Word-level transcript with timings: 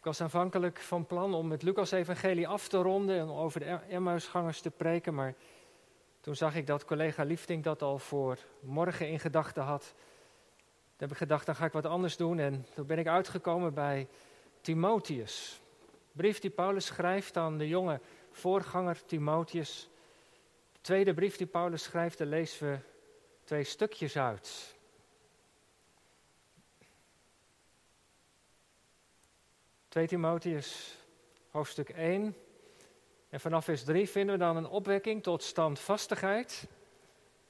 Ik 0.00 0.06
was 0.06 0.20
aanvankelijk 0.20 0.78
van 0.78 1.06
plan 1.06 1.34
om 1.34 1.50
het 1.50 1.62
Lucas-evangelie 1.62 2.48
af 2.48 2.68
te 2.68 2.76
ronden 2.76 3.18
en 3.18 3.28
over 3.28 3.60
de 3.60 3.78
Emmausgangers 3.88 4.60
te 4.60 4.70
preken, 4.70 5.14
maar 5.14 5.34
toen 6.20 6.36
zag 6.36 6.54
ik 6.54 6.66
dat 6.66 6.84
collega 6.84 7.22
Liefding 7.22 7.64
dat 7.64 7.82
al 7.82 7.98
voor 7.98 8.38
morgen 8.60 9.08
in 9.08 9.20
gedachten 9.20 9.62
had. 9.62 9.82
Toen 9.82 10.96
heb 10.96 11.10
ik 11.10 11.16
gedacht, 11.16 11.46
dan 11.46 11.54
ga 11.54 11.64
ik 11.64 11.72
wat 11.72 11.86
anders 11.86 12.16
doen 12.16 12.38
en 12.38 12.66
toen 12.74 12.86
ben 12.86 12.98
ik 12.98 13.06
uitgekomen 13.06 13.74
bij 13.74 14.08
Timotheus. 14.60 15.60
Brief 16.12 16.38
die 16.38 16.50
Paulus 16.50 16.86
schrijft 16.86 17.36
aan 17.36 17.58
de 17.58 17.68
jonge 17.68 18.00
voorganger 18.30 19.04
Timotheus. 19.04 19.88
De 20.72 20.80
tweede 20.80 21.14
brief 21.14 21.36
die 21.36 21.46
Paulus 21.46 21.82
schrijft, 21.82 22.18
daar 22.18 22.26
lezen 22.26 22.70
we 22.70 22.78
twee 23.44 23.64
stukjes 23.64 24.16
uit. 24.16 24.78
2 29.90 30.06
Timotheus, 30.06 30.96
hoofdstuk 31.48 31.88
1. 31.88 32.36
En 33.28 33.40
vanaf 33.40 33.64
vers 33.64 33.84
3 33.84 34.08
vinden 34.08 34.38
we 34.38 34.44
dan 34.44 34.56
een 34.56 34.68
opwekking 34.68 35.22
tot 35.22 35.42
standvastigheid. 35.42 36.66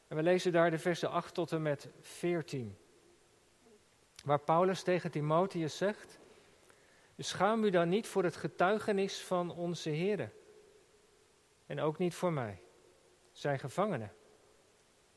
En 0.08 0.16
we 0.16 0.22
lezen 0.22 0.52
daar 0.52 0.70
de 0.70 0.78
versen 0.78 1.10
8 1.10 1.34
tot 1.34 1.52
en 1.52 1.62
met 1.62 1.88
14. 2.00 2.76
Waar 4.24 4.40
Paulus 4.40 4.82
tegen 4.82 5.10
Timotheus 5.10 5.76
zegt: 5.76 6.18
Schaam 7.18 7.64
u 7.64 7.70
dan 7.70 7.88
niet 7.88 8.06
voor 8.06 8.24
het 8.24 8.36
getuigenis 8.36 9.20
van 9.20 9.50
onze 9.50 9.90
Heer. 9.90 10.32
En 11.66 11.80
ook 11.80 11.98
niet 11.98 12.14
voor 12.14 12.32
mij, 12.32 12.60
zijn 13.32 13.58
gevangenen. 13.58 14.12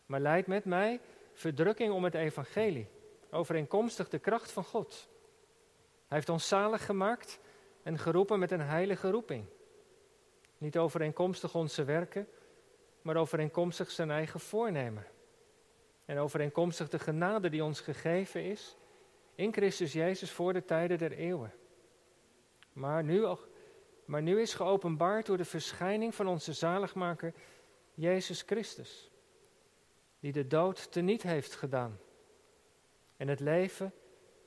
Maar 0.05 0.19
leid 0.19 0.47
met 0.47 0.65
mij 0.65 0.99
verdrukking 1.33 1.93
om 1.93 2.03
het 2.03 2.15
evangelie, 2.15 2.87
overeenkomstig 3.31 4.09
de 4.09 4.19
kracht 4.19 4.51
van 4.51 4.63
God 4.63 5.11
heeft 6.13 6.29
ons 6.29 6.47
zalig 6.47 6.85
gemaakt 6.85 7.39
en 7.83 7.99
geroepen 7.99 8.39
met 8.39 8.51
een 8.51 8.61
heilige 8.61 9.09
roeping. 9.09 9.45
Niet 10.57 10.77
overeenkomstig 10.77 11.55
onze 11.55 11.83
werken, 11.83 12.27
maar 13.01 13.15
overeenkomstig 13.15 13.91
zijn 13.91 14.11
eigen 14.11 14.39
voornemen. 14.39 15.05
En 16.05 16.17
overeenkomstig 16.17 16.89
de 16.89 16.99
genade 16.99 17.49
die 17.49 17.63
ons 17.63 17.79
gegeven 17.79 18.43
is 18.43 18.77
in 19.35 19.53
Christus 19.53 19.93
Jezus 19.93 20.31
voor 20.31 20.53
de 20.53 20.65
tijden 20.65 20.97
der 20.97 21.11
eeuwen. 21.11 21.53
Maar 22.73 23.03
nu, 23.03 23.25
maar 24.05 24.21
nu 24.21 24.41
is 24.41 24.53
geopenbaard 24.53 25.25
door 25.25 25.37
de 25.37 25.45
verschijning 25.45 26.15
van 26.15 26.27
onze 26.27 26.53
zaligmaker 26.53 27.33
Jezus 27.93 28.41
Christus, 28.41 29.11
die 30.19 30.31
de 30.31 30.47
dood 30.47 30.91
teniet 30.91 31.23
heeft 31.23 31.55
gedaan 31.55 31.99
en 33.17 33.27
het 33.27 33.39
leven 33.39 33.93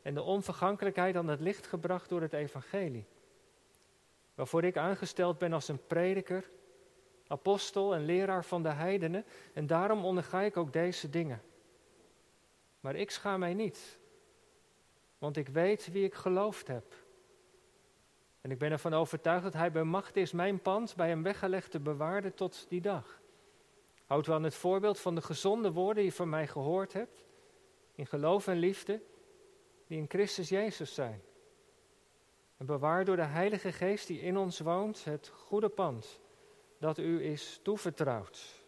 en 0.06 0.14
de 0.14 0.22
onvergankelijkheid 0.22 1.16
aan 1.16 1.28
het 1.28 1.40
licht 1.40 1.66
gebracht 1.66 2.08
door 2.08 2.20
het 2.20 2.32
evangelie. 2.32 3.06
Waarvoor 4.34 4.64
ik 4.64 4.76
aangesteld 4.76 5.38
ben 5.38 5.52
als 5.52 5.68
een 5.68 5.86
prediker, 5.86 6.50
apostel 7.26 7.94
en 7.94 8.04
leraar 8.04 8.44
van 8.44 8.62
de 8.62 8.68
heidenen 8.68 9.24
en 9.54 9.66
daarom 9.66 10.04
onderga 10.04 10.40
ik 10.40 10.56
ook 10.56 10.72
deze 10.72 11.10
dingen. 11.10 11.42
Maar 12.80 12.94
ik 12.94 13.10
schaam 13.10 13.40
mij 13.40 13.54
niet, 13.54 13.98
want 15.18 15.36
ik 15.36 15.48
weet 15.48 15.92
wie 15.92 16.04
ik 16.04 16.14
geloofd 16.14 16.66
heb. 16.66 16.94
En 18.40 18.50
ik 18.50 18.58
ben 18.58 18.70
ervan 18.70 18.94
overtuigd 18.94 19.42
dat 19.42 19.52
hij 19.52 19.72
bij 19.72 19.84
macht 19.84 20.16
is 20.16 20.32
mijn 20.32 20.60
pand 20.60 20.96
bij 20.96 21.08
hem 21.08 21.22
weggelegd 21.22 21.70
te 21.70 21.80
bewaarden 21.80 22.34
tot 22.34 22.66
die 22.68 22.80
dag. 22.80 23.20
Houd 24.04 24.26
u 24.26 24.32
aan 24.32 24.42
het 24.42 24.54
voorbeeld 24.54 25.00
van 25.00 25.14
de 25.14 25.22
gezonde 25.22 25.72
woorden 25.72 26.02
die 26.02 26.04
je 26.04 26.16
van 26.16 26.28
mij 26.28 26.46
gehoord 26.46 26.92
hebt, 26.92 27.24
in 27.94 28.06
geloof 28.06 28.46
en 28.46 28.58
liefde, 28.58 29.00
die 29.86 29.98
in 29.98 30.08
Christus 30.08 30.48
Jezus 30.48 30.94
zijn. 30.94 31.22
En 32.56 32.66
bewaar 32.66 33.04
door 33.04 33.16
de 33.16 33.22
Heilige 33.22 33.72
Geest 33.72 34.06
die 34.06 34.20
in 34.20 34.36
ons 34.36 34.58
woont 34.58 35.04
het 35.04 35.28
goede 35.28 35.68
pand 35.68 36.20
dat 36.78 36.98
u 36.98 37.24
is 37.24 37.60
toevertrouwd. 37.62 38.64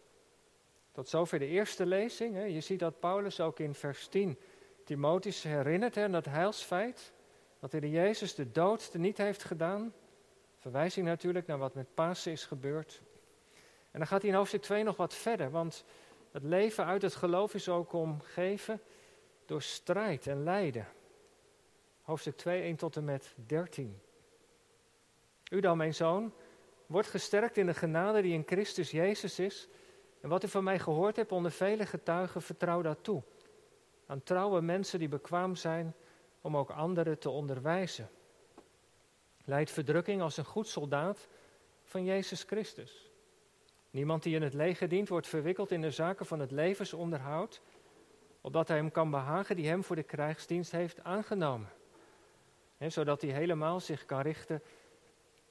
Tot 0.91 1.09
zover 1.09 1.39
de 1.39 1.45
eerste 1.45 1.85
lezing. 1.85 2.33
Hè. 2.33 2.43
Je 2.43 2.61
ziet 2.61 2.79
dat 2.79 2.99
Paulus 2.99 3.39
ook 3.39 3.59
in 3.59 3.73
vers 3.73 4.07
10 4.07 4.37
Timotheus 4.83 5.43
herinnert 5.43 5.97
aan 5.97 6.11
dat 6.11 6.25
heilsfeit. 6.25 7.13
Dat 7.59 7.71
de 7.71 7.89
Jezus 7.89 8.35
de 8.35 8.51
dood 8.51 8.93
niet 8.93 9.17
heeft 9.17 9.43
gedaan. 9.43 9.93
Verwijzing 10.59 11.05
natuurlijk 11.05 11.47
naar 11.47 11.57
wat 11.57 11.73
met 11.73 11.93
Pasen 11.93 12.31
is 12.31 12.45
gebeurd. 12.45 13.01
En 13.91 13.99
dan 13.99 14.07
gaat 14.07 14.21
hij 14.21 14.29
in 14.29 14.35
hoofdstuk 14.35 14.61
2 14.61 14.83
nog 14.83 14.97
wat 14.97 15.13
verder. 15.13 15.51
Want 15.51 15.85
het 16.31 16.43
leven 16.43 16.85
uit 16.85 17.01
het 17.01 17.15
geloof 17.15 17.53
is 17.53 17.69
ook 17.69 17.93
omgeven 17.93 18.81
door 19.45 19.61
strijd 19.61 20.27
en 20.27 20.43
lijden 20.43 20.87
hoofdstuk 22.09 22.35
2, 22.35 22.61
1 22.61 22.75
tot 22.75 22.95
en 22.95 23.03
met 23.03 23.33
13. 23.45 24.01
U 25.51 25.59
dan, 25.59 25.77
mijn 25.77 25.93
zoon, 25.93 26.33
wordt 26.85 27.07
gesterkt 27.07 27.57
in 27.57 27.65
de 27.65 27.73
genade 27.73 28.21
die 28.21 28.33
in 28.33 28.43
Christus 28.45 28.91
Jezus 28.91 29.39
is. 29.39 29.67
En 30.21 30.29
wat 30.29 30.43
u 30.43 30.47
van 30.47 30.63
mij 30.63 30.79
gehoord 30.79 31.15
hebt 31.15 31.31
onder 31.31 31.51
vele 31.51 31.85
getuigen, 31.85 32.41
vertrouw 32.41 32.81
dat 32.81 33.03
toe. 33.03 33.23
Aan 34.05 34.23
trouwe 34.23 34.61
mensen 34.61 34.99
die 34.99 35.07
bekwaam 35.07 35.55
zijn 35.55 35.93
om 36.41 36.57
ook 36.57 36.69
anderen 36.69 37.19
te 37.19 37.29
onderwijzen. 37.29 38.09
Leid 39.45 39.71
verdrukking 39.71 40.21
als 40.21 40.37
een 40.37 40.45
goed 40.45 40.67
soldaat 40.67 41.27
van 41.83 42.03
Jezus 42.05 42.43
Christus. 42.43 43.11
Niemand 43.91 44.23
die 44.23 44.35
in 44.35 44.41
het 44.41 44.53
leger 44.53 44.87
dient 44.87 45.09
wordt 45.09 45.27
verwikkeld 45.27 45.71
in 45.71 45.81
de 45.81 45.91
zaken 45.91 46.25
van 46.25 46.39
het 46.39 46.51
levensonderhoud, 46.51 47.61
opdat 48.41 48.67
hij 48.67 48.77
hem 48.77 48.91
kan 48.91 49.09
behagen 49.09 49.55
die 49.55 49.67
hem 49.67 49.83
voor 49.83 49.95
de 49.95 50.03
krijgsdienst 50.03 50.71
heeft 50.71 51.03
aangenomen 51.03 51.77
zodat 52.87 53.21
hij 53.21 53.31
helemaal 53.31 53.79
zich 53.79 54.05
kan 54.05 54.21
richten 54.21 54.61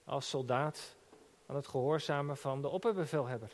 als 0.04 0.28
soldaat 0.28 0.96
aan 1.46 1.56
het 1.56 1.66
gehoorzamen 1.66 2.36
van 2.36 2.62
de 2.62 2.68
opperbevelhebber. 2.68 3.50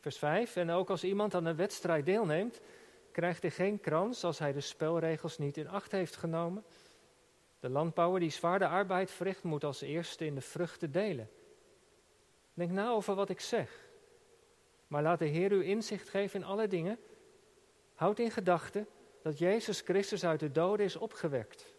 Vers 0.00 0.18
5. 0.18 0.56
En 0.56 0.70
ook 0.70 0.90
als 0.90 1.04
iemand 1.04 1.34
aan 1.34 1.44
een 1.44 1.56
wedstrijd 1.56 2.06
deelneemt, 2.06 2.60
krijgt 3.12 3.42
hij 3.42 3.50
geen 3.50 3.80
krans 3.80 4.24
als 4.24 4.38
hij 4.38 4.52
de 4.52 4.60
spelregels 4.60 5.38
niet 5.38 5.56
in 5.56 5.68
acht 5.68 5.92
heeft 5.92 6.16
genomen. 6.16 6.64
De 7.60 7.68
landbouwer 7.68 8.20
die 8.20 8.30
zwaarde 8.30 8.66
arbeid 8.66 9.10
verricht, 9.10 9.42
moet 9.42 9.64
als 9.64 9.80
eerste 9.80 10.24
in 10.24 10.34
de 10.34 10.40
vruchten 10.40 10.92
delen. 10.92 11.30
Denk 12.54 12.70
na 12.70 12.88
over 12.88 13.14
wat 13.14 13.28
ik 13.28 13.40
zeg. 13.40 13.88
Maar 14.86 15.02
laat 15.02 15.18
de 15.18 15.26
Heer 15.26 15.52
u 15.52 15.64
inzicht 15.64 16.08
geven 16.08 16.40
in 16.40 16.46
alle 16.46 16.66
dingen. 16.66 16.98
Houd 17.94 18.18
in 18.18 18.30
gedachten 18.30 18.86
dat 19.22 19.38
Jezus 19.38 19.80
Christus 19.80 20.24
uit 20.24 20.40
de 20.40 20.52
doden 20.52 20.86
is 20.86 20.96
opgewekt 20.96 21.74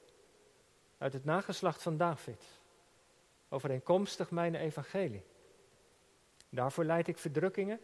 uit 1.01 1.13
het 1.13 1.25
nageslacht 1.25 1.81
van 1.81 1.97
David, 1.97 2.44
overeenkomstig 3.50 4.31
mijn 4.31 4.56
evangelie. 4.56 5.23
Daarvoor 6.50 6.84
leid 6.84 7.07
ik 7.07 7.17
verdrukkingen, 7.17 7.79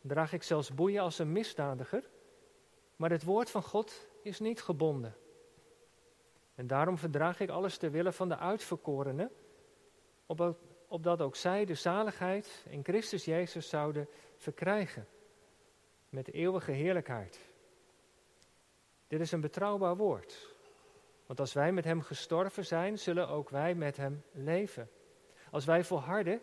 draag 0.00 0.32
ik 0.32 0.42
zelfs 0.42 0.74
boeien 0.74 1.02
als 1.02 1.18
een 1.18 1.32
misdadiger, 1.32 2.10
maar 2.96 3.10
het 3.10 3.24
woord 3.24 3.50
van 3.50 3.62
God 3.62 4.08
is 4.22 4.40
niet 4.40 4.62
gebonden. 4.62 5.16
En 6.54 6.66
daarom 6.66 6.98
verdraag 6.98 7.40
ik 7.40 7.48
alles 7.48 7.76
ter 7.76 7.90
wille 7.90 8.12
van 8.12 8.28
de 8.28 8.36
uitverkorenen, 8.36 9.30
opdat 10.88 11.20
ook 11.20 11.36
zij 11.36 11.64
de 11.64 11.74
zaligheid 11.74 12.64
in 12.68 12.84
Christus 12.84 13.24
Jezus 13.24 13.68
zouden 13.68 14.08
verkrijgen, 14.36 15.06
met 16.08 16.32
eeuwige 16.32 16.72
heerlijkheid. 16.72 17.40
Dit 19.06 19.20
is 19.20 19.32
een 19.32 19.40
betrouwbaar 19.40 19.96
woord. 19.96 20.53
Want 21.26 21.40
als 21.40 21.52
wij 21.52 21.72
met 21.72 21.84
Hem 21.84 22.02
gestorven 22.02 22.64
zijn, 22.66 22.98
zullen 22.98 23.28
ook 23.28 23.48
wij 23.48 23.74
met 23.74 23.96
Hem 23.96 24.22
leven. 24.32 24.90
Als 25.50 25.64
wij 25.64 25.84
volharden, 25.84 26.40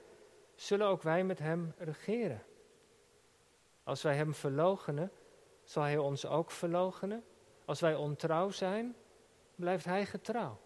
zullen 0.55 0.87
ook 0.87 1.01
wij 1.01 1.23
met 1.23 1.39
Hem 1.39 1.73
regeren. 1.77 2.43
Als 3.83 4.01
wij 4.01 4.15
Hem 4.15 4.33
verloochenen, 4.33 5.11
zal 5.63 5.83
Hij 5.83 5.97
ons 5.97 6.25
ook 6.25 6.51
verloochenen. 6.51 7.23
Als 7.65 7.79
wij 7.79 7.95
ontrouw 7.95 8.49
zijn, 8.49 8.95
blijft 9.55 9.85
Hij 9.85 10.05
getrouw. 10.05 10.59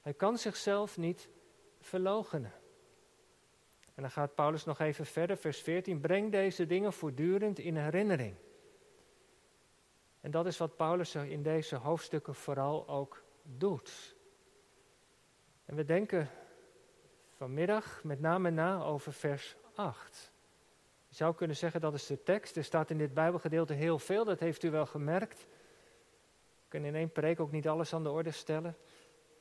Hij 0.00 0.14
kan 0.14 0.38
zichzelf 0.38 0.96
niet 0.96 1.28
verloochenen. 1.80 2.52
En 3.94 4.02
dan 4.02 4.10
gaat 4.10 4.34
Paulus 4.34 4.64
nog 4.64 4.78
even 4.78 5.06
verder, 5.06 5.36
vers 5.36 5.60
14. 5.60 6.00
Breng 6.00 6.32
deze 6.32 6.66
dingen 6.66 6.92
voortdurend 6.92 7.58
in 7.58 7.76
herinnering. 7.76 8.36
En 10.22 10.30
dat 10.30 10.46
is 10.46 10.58
wat 10.58 10.76
Paulus 10.76 11.14
in 11.14 11.42
deze 11.42 11.76
hoofdstukken 11.76 12.34
vooral 12.34 12.88
ook 12.88 13.22
doet. 13.42 14.14
En 15.64 15.76
we 15.76 15.84
denken 15.84 16.30
vanmiddag 17.36 18.04
met 18.04 18.20
name 18.20 18.50
na 18.50 18.82
over 18.82 19.12
vers 19.12 19.56
8. 19.74 20.32
Je 21.08 21.14
zou 21.14 21.34
kunnen 21.34 21.56
zeggen 21.56 21.80
dat 21.80 21.94
is 21.94 22.06
de 22.06 22.22
tekst. 22.22 22.56
Er 22.56 22.64
staat 22.64 22.90
in 22.90 22.98
dit 22.98 23.14
Bijbelgedeelte 23.14 23.72
heel 23.72 23.98
veel, 23.98 24.24
dat 24.24 24.40
heeft 24.40 24.62
u 24.62 24.70
wel 24.70 24.86
gemerkt. 24.86 25.38
We 25.38 26.68
kunnen 26.68 26.88
in 26.88 26.96
één 26.96 27.12
preek 27.12 27.40
ook 27.40 27.52
niet 27.52 27.68
alles 27.68 27.94
aan 27.94 28.02
de 28.02 28.10
orde 28.10 28.30
stellen. 28.30 28.76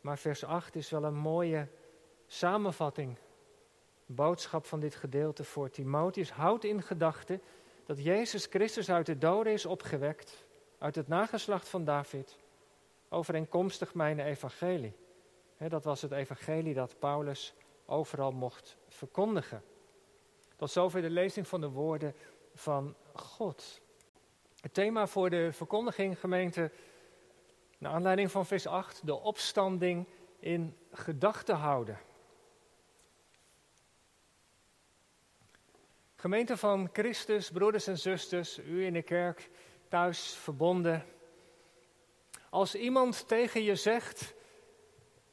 Maar 0.01 0.17
vers 0.17 0.43
8 0.43 0.75
is 0.75 0.89
wel 0.89 1.03
een 1.03 1.15
mooie 1.15 1.67
samenvatting, 2.27 3.17
boodschap 4.05 4.65
van 4.65 4.79
dit 4.79 4.95
gedeelte 4.95 5.43
voor 5.43 5.69
Timotheus. 5.69 6.31
Houd 6.31 6.63
in 6.63 6.81
gedachten 6.81 7.41
dat 7.85 8.03
Jezus 8.03 8.45
Christus 8.45 8.89
uit 8.89 9.05
de 9.05 9.17
doden 9.17 9.53
is 9.53 9.65
opgewekt, 9.65 10.45
uit 10.81 10.95
het 10.95 11.07
nageslacht 11.07 11.69
van 11.69 11.85
David 11.85 12.37
overeenkomstig 13.09 13.93
mijn 13.93 14.19
evangelie. 14.19 14.95
dat 15.57 15.83
was 15.83 16.01
het 16.01 16.11
evangelie 16.11 16.73
dat 16.73 16.99
Paulus 16.99 17.53
overal 17.85 18.31
mocht 18.31 18.77
verkondigen. 18.87 19.63
Tot 20.55 20.71
zover 20.71 21.01
de 21.01 21.09
lezing 21.09 21.47
van 21.47 21.61
de 21.61 21.69
woorden 21.69 22.15
van 22.53 22.95
God. 23.13 23.81
Het 24.61 24.73
thema 24.73 25.07
voor 25.07 25.29
de 25.29 25.53
verkondiging, 25.53 26.19
gemeente, 26.19 26.71
naar 27.77 27.91
aanleiding 27.91 28.31
van 28.31 28.45
vers 28.45 28.67
8, 28.67 29.05
de 29.05 29.15
opstanding 29.15 30.07
in 30.39 30.77
gedachten 30.91 31.55
houden. 31.55 31.99
Gemeente 36.15 36.57
van 36.57 36.89
Christus, 36.93 37.51
broeders 37.51 37.87
en 37.87 37.97
zusters, 37.97 38.59
u 38.59 38.85
in 38.85 38.93
de 38.93 39.01
kerk, 39.01 39.49
thuis 39.91 40.33
verbonden. 40.33 41.05
Als 42.49 42.75
iemand 42.75 43.27
tegen 43.27 43.63
je 43.63 43.75
zegt, 43.75 44.33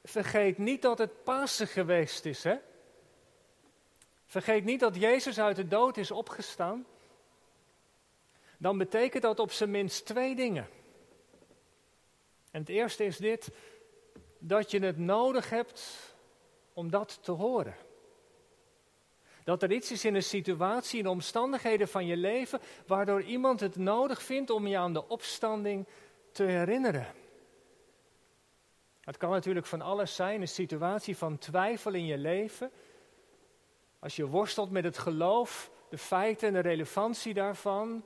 vergeet 0.04 0.58
niet 0.58 0.82
dat 0.82 0.98
het 0.98 1.24
Pasen 1.24 1.66
geweest 1.66 2.24
is, 2.24 2.44
hè? 2.44 2.56
Vergeet 4.26 4.64
niet 4.64 4.80
dat 4.80 4.96
Jezus 4.96 5.40
uit 5.40 5.56
de 5.56 5.68
dood 5.68 5.96
is 5.96 6.10
opgestaan. 6.10 6.86
Dan 8.56 8.78
betekent 8.78 9.22
dat 9.22 9.38
op 9.38 9.52
zijn 9.52 9.70
minst 9.70 10.06
twee 10.06 10.34
dingen. 10.34 10.68
En 12.50 12.60
het 12.60 12.68
eerste 12.68 13.04
is 13.04 13.16
dit, 13.16 13.50
dat 14.38 14.70
je 14.70 14.78
het 14.78 14.98
nodig 14.98 15.50
hebt 15.50 16.14
om 16.72 16.90
dat 16.90 17.18
te 17.22 17.32
horen. 17.32 17.76
Dat 19.48 19.62
er 19.62 19.72
iets 19.72 19.90
is 19.90 20.04
in 20.04 20.14
een 20.14 20.22
situatie, 20.22 20.98
in 20.98 21.06
omstandigheden 21.06 21.88
van 21.88 22.06
je 22.06 22.16
leven, 22.16 22.60
waardoor 22.86 23.22
iemand 23.22 23.60
het 23.60 23.76
nodig 23.76 24.22
vindt 24.22 24.50
om 24.50 24.66
je 24.66 24.78
aan 24.78 24.92
de 24.92 25.08
opstanding 25.08 25.86
te 26.32 26.42
herinneren. 26.42 27.06
Het 29.00 29.16
kan 29.16 29.30
natuurlijk 29.30 29.66
van 29.66 29.80
alles 29.80 30.14
zijn, 30.14 30.40
een 30.40 30.48
situatie 30.48 31.16
van 31.16 31.38
twijfel 31.38 31.92
in 31.92 32.06
je 32.06 32.18
leven. 32.18 32.70
Als 33.98 34.16
je 34.16 34.26
worstelt 34.26 34.70
met 34.70 34.84
het 34.84 34.98
geloof, 34.98 35.70
de 35.88 35.98
feiten 35.98 36.48
en 36.48 36.54
de 36.54 36.60
relevantie 36.68 37.34
daarvan. 37.34 38.04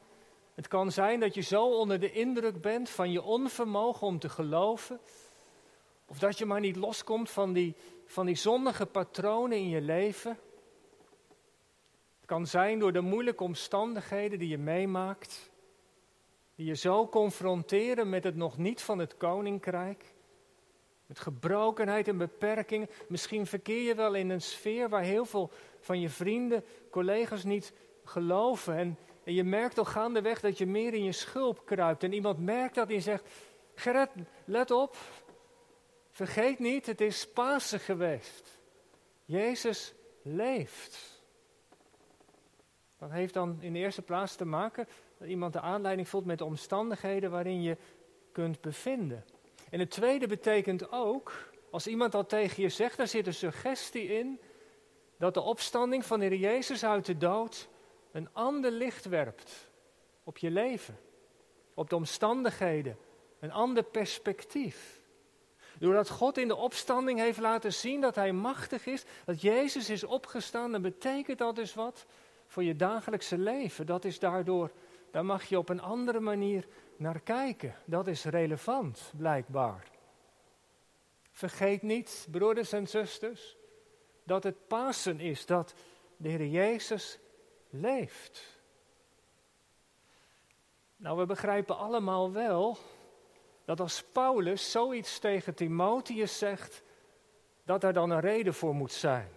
Het 0.55 0.69
kan 0.69 0.93
zijn 0.93 1.21
dat 1.21 1.35
je 1.35 1.41
zo 1.41 1.65
onder 1.65 2.01
de 2.01 2.13
indruk 2.13 2.61
bent 2.61 2.91
van 2.91 3.13
je 3.13 3.23
onvermogen 3.23 4.07
om 4.07 4.19
te 4.19 4.29
geloven. 4.29 5.01
Of 6.07 6.19
dat 6.19 6.39
je 6.39 6.47
maar 6.47 6.61
niet 6.61 6.77
loskomt 6.77 7.31
van 7.31 7.53
die, 7.53 7.75
van 8.05 8.27
die 8.27 8.37
zondige 8.37 8.87
patronen 8.87 9.59
in 9.59 9.69
je 9.69 9.81
leven. 9.81 10.39
Kan 12.33 12.47
zijn 12.47 12.79
door 12.79 12.93
de 12.93 13.01
moeilijke 13.01 13.43
omstandigheden 13.43 14.39
die 14.39 14.49
je 14.49 14.59
meemaakt. 14.59 15.51
Die 16.55 16.67
je 16.67 16.75
zo 16.75 17.09
confronteren 17.09 18.09
met 18.09 18.25
het 18.25 18.37
nog 18.37 18.59
niet 18.59 18.83
van 18.83 18.99
het 18.99 19.17
koninkrijk. 19.17 20.15
Met 21.07 21.19
gebrokenheid 21.19 22.09
en 22.09 22.19
beperkingen. 22.19 22.89
Misschien 23.09 23.47
verkeer 23.47 23.83
je 23.83 23.95
wel 23.95 24.15
in 24.15 24.31
een 24.31 24.43
sfeer 24.43 24.89
waar 24.89 25.03
heel 25.03 25.25
veel 25.25 25.51
van 25.81 26.01
je 26.01 26.09
vrienden, 26.09 26.65
collega's 26.91 27.45
niet 27.45 27.73
geloven. 28.05 28.77
En, 28.77 28.99
en 29.25 29.35
je 29.35 29.45
merkt 29.45 29.79
al 29.79 29.85
gaandeweg 29.85 30.41
dat 30.41 30.59
je 30.59 30.67
meer 30.67 30.95
in 30.95 31.05
je 31.05 31.13
schulp 31.13 31.67
kruipt. 31.67 32.03
En 32.03 32.13
iemand 32.13 32.39
merkt 32.39 32.75
dat 32.75 32.91
en 32.91 33.03
zegt: 33.03 33.29
Gerrit, 33.75 34.11
let 34.45 34.71
op. 34.71 34.97
Vergeet 36.11 36.59
niet, 36.59 36.87
het 36.87 37.01
is 37.01 37.29
Pasen 37.29 37.81
geweest. 37.81 38.59
Jezus 39.25 39.95
leeft. 40.23 41.12
Dat 43.03 43.11
heeft 43.11 43.35
dan 43.35 43.57
in 43.61 43.73
de 43.73 43.79
eerste 43.79 44.03
plaats 44.03 44.35
te 44.35 44.45
maken 44.45 44.89
dat 45.19 45.29
iemand 45.29 45.53
de 45.53 45.61
aanleiding 45.61 46.09
voelt 46.09 46.25
met 46.25 46.39
de 46.39 46.45
omstandigheden 46.45 47.31
waarin 47.31 47.63
je 47.63 47.77
kunt 48.33 48.61
bevinden. 48.61 49.25
En 49.71 49.79
het 49.79 49.91
tweede 49.91 50.27
betekent 50.27 50.93
ook, 50.93 51.51
als 51.71 51.87
iemand 51.87 52.13
dat 52.13 52.29
tegen 52.29 52.63
je 52.63 52.69
zegt, 52.69 52.97
daar 52.97 53.09
zit 53.09 53.27
een 53.27 53.35
suggestie 53.35 54.07
in, 54.07 54.41
dat 55.19 55.35
de 55.35 55.41
opstanding 55.41 56.05
van 56.05 56.21
de 56.21 56.27
Heer 56.27 56.39
Jezus 56.39 56.85
uit 56.85 57.07
de 57.07 57.17
dood 57.17 57.69
een 58.13 58.29
ander 58.33 58.71
licht 58.71 59.05
werpt 59.05 59.71
op 60.25 60.39
je 60.39 60.51
leven, 60.51 60.99
op 61.75 61.91
de 61.91 61.97
omstandigheden, 61.97 62.97
een 63.41 63.53
ander 63.53 63.83
perspectief. 63.83 65.01
Doordat 65.79 66.11
God 66.11 66.39
in 66.39 66.49
de 66.49 66.57
opstanding 66.57 67.19
heeft 67.19 67.39
laten 67.39 67.73
zien 67.73 68.01
dat 68.01 68.15
Hij 68.15 68.33
machtig 68.33 68.87
is, 68.87 69.05
dat 69.25 69.41
Jezus 69.41 69.91
is 69.91 70.05
opgestaan, 70.05 70.73
dan 70.73 70.83
betekent 70.83 71.39
dat 71.39 71.57
dus 71.57 71.75
wat 71.75 72.07
voor 72.53 72.65
je 72.65 72.77
dagelijkse 72.77 73.39
leven. 73.39 73.87
Dat 73.87 74.05
is 74.05 74.19
daardoor, 74.19 74.71
daar 75.11 75.25
mag 75.25 75.45
je 75.45 75.59
op 75.59 75.69
een 75.69 75.81
andere 75.81 76.21
manier 76.21 76.67
naar 76.97 77.21
kijken. 77.21 77.75
Dat 77.85 78.07
is 78.07 78.25
relevant, 78.25 79.13
blijkbaar. 79.17 79.91
Vergeet 81.31 81.83
niet, 81.83 82.27
broeders 82.31 82.73
en 82.73 82.87
zusters, 82.87 83.57
dat 84.25 84.45
het 84.45 84.67
Pasen 84.67 85.21
is, 85.21 85.47
dat 85.47 85.75
de 86.17 86.29
Heer 86.29 86.47
Jezus 86.47 87.19
leeft. 87.71 88.61
Nou, 90.97 91.19
we 91.19 91.27
begrijpen 91.27 91.77
allemaal 91.77 92.33
wel 92.33 92.79
dat 93.65 93.81
als 93.81 94.03
Paulus 94.03 94.71
zoiets 94.71 95.19
tegen 95.19 95.55
Timotheus 95.55 96.39
zegt, 96.39 96.83
dat 97.65 97.85
er 97.85 97.93
dan 97.93 98.11
een 98.11 98.21
reden 98.21 98.55
voor 98.55 98.75
moet 98.75 98.93
zijn. 98.93 99.29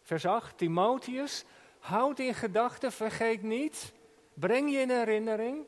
Vers 0.00 0.26
8, 0.26 0.58
Timotheus, 0.58 1.44
houd 1.86 2.18
in 2.18 2.34
gedachten, 2.34 2.92
vergeet 2.92 3.42
niet, 3.42 3.92
breng 4.34 4.70
je 4.70 4.78
in 4.78 4.90
herinnering 4.90 5.66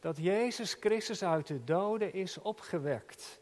dat 0.00 0.16
Jezus 0.16 0.76
Christus 0.80 1.24
uit 1.24 1.46
de 1.46 1.64
doden 1.64 2.12
is 2.12 2.38
opgewekt. 2.38 3.40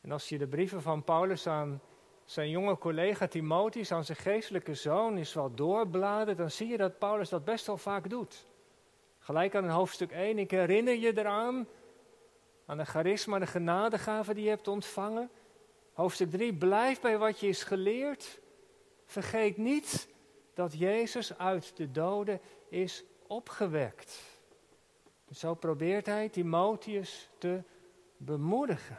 En 0.00 0.12
als 0.12 0.28
je 0.28 0.38
de 0.38 0.46
brieven 0.46 0.82
van 0.82 1.04
Paulus 1.04 1.46
aan 1.46 1.80
zijn 2.24 2.50
jonge 2.50 2.78
collega 2.78 3.26
Timotheus, 3.26 3.92
aan 3.92 4.04
zijn 4.04 4.18
geestelijke 4.18 4.74
zoon, 4.74 5.18
is 5.18 5.34
wel 5.34 5.54
doorbladert, 5.54 6.38
dan 6.38 6.50
zie 6.50 6.68
je 6.68 6.76
dat 6.76 6.98
Paulus 6.98 7.28
dat 7.28 7.44
best 7.44 7.66
wel 7.66 7.76
vaak 7.76 8.10
doet. 8.10 8.46
Gelijk 9.18 9.54
aan 9.54 9.68
hoofdstuk 9.68 10.10
1, 10.10 10.38
ik 10.38 10.50
herinner 10.50 10.94
je 10.94 11.18
eraan, 11.18 11.66
aan 12.66 12.78
de 12.78 12.84
charisma, 12.84 13.38
de 13.38 13.46
genadegave 13.46 14.34
die 14.34 14.44
je 14.44 14.48
hebt 14.48 14.68
ontvangen. 14.68 15.30
Hoofdstuk 15.92 16.30
3, 16.30 16.54
blijf 16.54 17.00
bij 17.00 17.18
wat 17.18 17.40
je 17.40 17.48
is 17.48 17.62
geleerd. 17.62 18.40
Vergeet 19.04 19.56
niet 19.56 20.10
dat 20.54 20.78
Jezus 20.78 21.38
uit 21.38 21.76
de 21.76 21.90
doden 21.90 22.40
is 22.68 23.04
opgewekt. 23.26 24.20
Zo 25.30 25.54
probeert 25.54 26.06
hij 26.06 26.28
Timotheus 26.28 27.28
te 27.38 27.62
bemoedigen. 28.16 28.98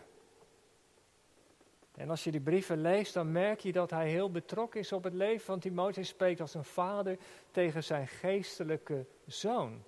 En 1.96 2.10
als 2.10 2.24
je 2.24 2.32
die 2.32 2.42
brieven 2.42 2.82
leest, 2.82 3.14
dan 3.14 3.32
merk 3.32 3.60
je 3.60 3.72
dat 3.72 3.90
hij 3.90 4.10
heel 4.10 4.32
betrokken 4.32 4.80
is 4.80 4.92
op 4.92 5.04
het 5.04 5.14
leven 5.14 5.46
van 5.46 5.60
Timotheus. 5.60 6.08
spreekt 6.08 6.42
als 6.42 6.54
een 6.54 6.64
vader 6.64 7.18
tegen 7.52 7.84
zijn 7.84 8.08
geestelijke 8.08 9.06
zoon. 9.26 9.84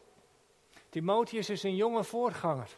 Timotheus 0.89 1.49
is 1.49 1.63
een 1.63 1.75
jonge 1.75 2.03
voorganger. 2.03 2.69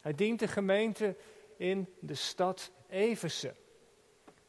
Hij 0.00 0.14
dient 0.14 0.38
de 0.38 0.48
gemeente 0.48 1.16
in 1.56 1.94
de 1.98 2.14
stad 2.14 2.70
Eversen. 2.88 3.56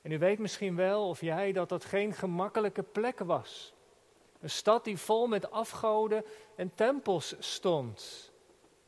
En 0.09 0.15
u 0.15 0.19
weet 0.19 0.39
misschien 0.39 0.75
wel, 0.75 1.07
of 1.07 1.21
jij, 1.21 1.51
dat 1.51 1.69
dat 1.69 1.85
geen 1.85 2.13
gemakkelijke 2.13 2.83
plek 2.83 3.19
was. 3.19 3.73
Een 4.39 4.49
stad 4.49 4.83
die 4.83 4.97
vol 4.97 5.27
met 5.27 5.51
afgoden 5.51 6.25
en 6.55 6.71
tempels 6.75 7.35
stond. 7.39 8.31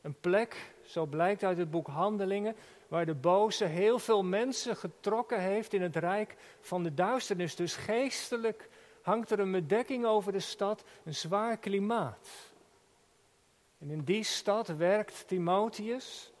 Een 0.00 0.14
plek, 0.20 0.74
zo 0.84 1.06
blijkt 1.06 1.44
uit 1.44 1.58
het 1.58 1.70
boek 1.70 1.86
Handelingen, 1.86 2.56
waar 2.88 3.06
de 3.06 3.14
boze 3.14 3.64
heel 3.64 3.98
veel 3.98 4.22
mensen 4.22 4.76
getrokken 4.76 5.40
heeft 5.40 5.72
in 5.72 5.82
het 5.82 5.96
rijk 5.96 6.36
van 6.60 6.82
de 6.82 6.94
duisternis. 6.94 7.56
Dus 7.56 7.76
geestelijk 7.76 8.68
hangt 9.02 9.30
er 9.30 9.40
een 9.40 9.52
bedekking 9.52 10.06
over 10.06 10.32
de 10.32 10.40
stad, 10.40 10.84
een 11.04 11.14
zwaar 11.14 11.56
klimaat. 11.56 12.28
En 13.78 13.90
in 13.90 14.04
die 14.04 14.24
stad 14.24 14.68
werkt 14.68 15.28
Timotheus. 15.28 16.32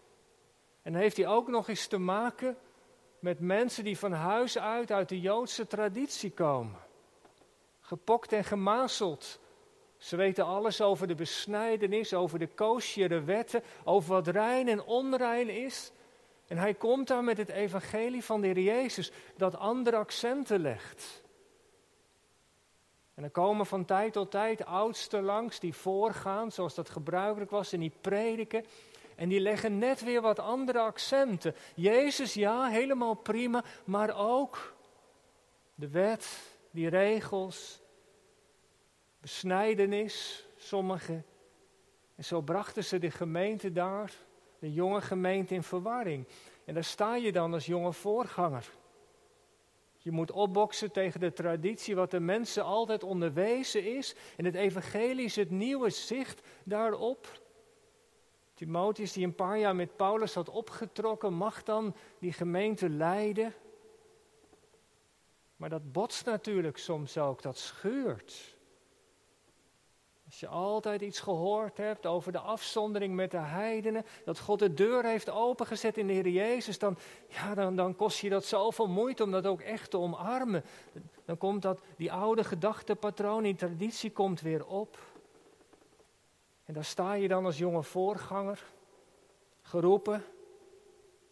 En 0.82 0.94
heeft 0.94 1.16
hij 1.16 1.26
ook 1.26 1.48
nog 1.48 1.68
eens 1.68 1.86
te 1.86 1.98
maken 1.98 2.56
met 3.22 3.40
mensen 3.40 3.84
die 3.84 3.98
van 3.98 4.12
huis 4.12 4.58
uit 4.58 4.92
uit 4.92 5.08
de 5.08 5.20
Joodse 5.20 5.66
traditie 5.66 6.30
komen 6.30 6.80
gepokt 7.92 8.32
en 8.32 8.44
gemazeld. 8.44 9.38
Ze 9.96 10.16
weten 10.16 10.44
alles 10.44 10.80
over 10.80 11.06
de 11.06 11.14
besnijdenis, 11.14 12.14
over 12.14 12.38
de 12.38 12.46
koosjere 12.46 13.22
wetten, 13.22 13.62
over 13.84 14.10
wat 14.10 14.28
rein 14.28 14.68
en 14.68 14.82
onrein 14.84 15.48
is. 15.48 15.92
En 16.46 16.58
hij 16.58 16.74
komt 16.74 17.08
daar 17.08 17.24
met 17.24 17.36
het 17.36 17.48
evangelie 17.48 18.24
van 18.24 18.40
de 18.40 18.46
Heer 18.46 18.58
Jezus, 18.58 19.10
dat 19.36 19.56
andere 19.56 19.96
accenten 19.96 20.60
legt. 20.60 21.22
En 23.14 23.24
er 23.24 23.30
komen 23.30 23.66
van 23.66 23.84
tijd 23.84 24.12
tot 24.12 24.30
tijd 24.30 24.64
oudsten 24.64 25.22
langs 25.22 25.60
die 25.60 25.74
voorgaan, 25.74 26.52
zoals 26.52 26.74
dat 26.74 26.90
gebruikelijk 26.90 27.50
was, 27.50 27.72
en 27.72 27.80
die 27.80 27.92
prediken. 28.00 28.64
En 29.22 29.28
die 29.28 29.40
leggen 29.40 29.78
net 29.78 30.04
weer 30.04 30.20
wat 30.20 30.38
andere 30.38 30.78
accenten. 30.78 31.54
Jezus, 31.74 32.34
ja, 32.34 32.68
helemaal 32.68 33.14
prima, 33.14 33.64
maar 33.84 34.16
ook 34.16 34.74
de 35.74 35.88
wet, 35.88 36.56
die 36.70 36.88
regels, 36.88 37.80
besnijdenis, 39.20 40.46
sommigen. 40.56 41.24
En 42.14 42.24
zo 42.24 42.40
brachten 42.40 42.84
ze 42.84 42.98
de 42.98 43.10
gemeente 43.10 43.72
daar, 43.72 44.12
de 44.58 44.72
jonge 44.72 45.00
gemeente, 45.00 45.54
in 45.54 45.62
verwarring. 45.62 46.26
En 46.64 46.74
daar 46.74 46.84
sta 46.84 47.16
je 47.16 47.32
dan 47.32 47.52
als 47.52 47.66
jonge 47.66 47.92
voorganger. 47.92 48.70
Je 49.98 50.10
moet 50.10 50.30
opboksen 50.30 50.92
tegen 50.92 51.20
de 51.20 51.32
traditie 51.32 51.94
wat 51.94 52.10
de 52.10 52.20
mensen 52.20 52.64
altijd 52.64 53.02
onderwezen 53.02 53.96
is. 53.96 54.14
En 54.36 54.44
het 54.44 54.54
evangelie 54.54 55.24
is 55.24 55.36
het 55.36 55.50
nieuwe 55.50 55.90
zicht 55.90 56.40
daarop. 56.64 57.41
Timotheus, 58.62 59.12
die 59.12 59.24
een 59.24 59.34
paar 59.34 59.58
jaar 59.58 59.76
met 59.76 59.96
Paulus 59.96 60.34
had 60.34 60.48
opgetrokken, 60.48 61.34
mag 61.34 61.62
dan 61.62 61.94
die 62.18 62.32
gemeente 62.32 62.88
leiden. 62.88 63.54
Maar 65.56 65.68
dat 65.68 65.92
botst 65.92 66.24
natuurlijk 66.24 66.78
soms 66.78 67.18
ook, 67.18 67.42
dat 67.42 67.58
scheurt. 67.58 68.56
Als 70.26 70.40
je 70.40 70.46
altijd 70.46 71.00
iets 71.00 71.20
gehoord 71.20 71.76
hebt 71.76 72.06
over 72.06 72.32
de 72.32 72.38
afzondering 72.38 73.14
met 73.14 73.30
de 73.30 73.38
heidenen, 73.38 74.04
dat 74.24 74.38
God 74.38 74.58
de 74.58 74.74
deur 74.74 75.04
heeft 75.04 75.30
opengezet 75.30 75.96
in 75.96 76.06
de 76.06 76.12
Heer 76.12 76.28
Jezus, 76.28 76.78
dan, 76.78 76.98
ja, 77.28 77.54
dan, 77.54 77.76
dan 77.76 77.96
kost 77.96 78.20
je 78.20 78.28
dat 78.28 78.44
zoveel 78.44 78.88
moeite 78.88 79.22
om 79.22 79.30
dat 79.30 79.46
ook 79.46 79.60
echt 79.60 79.90
te 79.90 79.98
omarmen. 79.98 80.64
Dan 81.24 81.38
komt 81.38 81.62
dat, 81.62 81.82
die 81.96 82.12
oude 82.12 82.44
gedachtepatroon, 82.44 83.42
die 83.42 83.54
traditie 83.54 84.10
komt 84.10 84.40
weer 84.40 84.66
op. 84.66 84.98
En 86.72 86.78
daar 86.78 86.86
sta 86.86 87.12
je 87.12 87.28
dan 87.28 87.44
als 87.44 87.58
jonge 87.58 87.82
voorganger, 87.82 88.64
geroepen, 89.62 90.24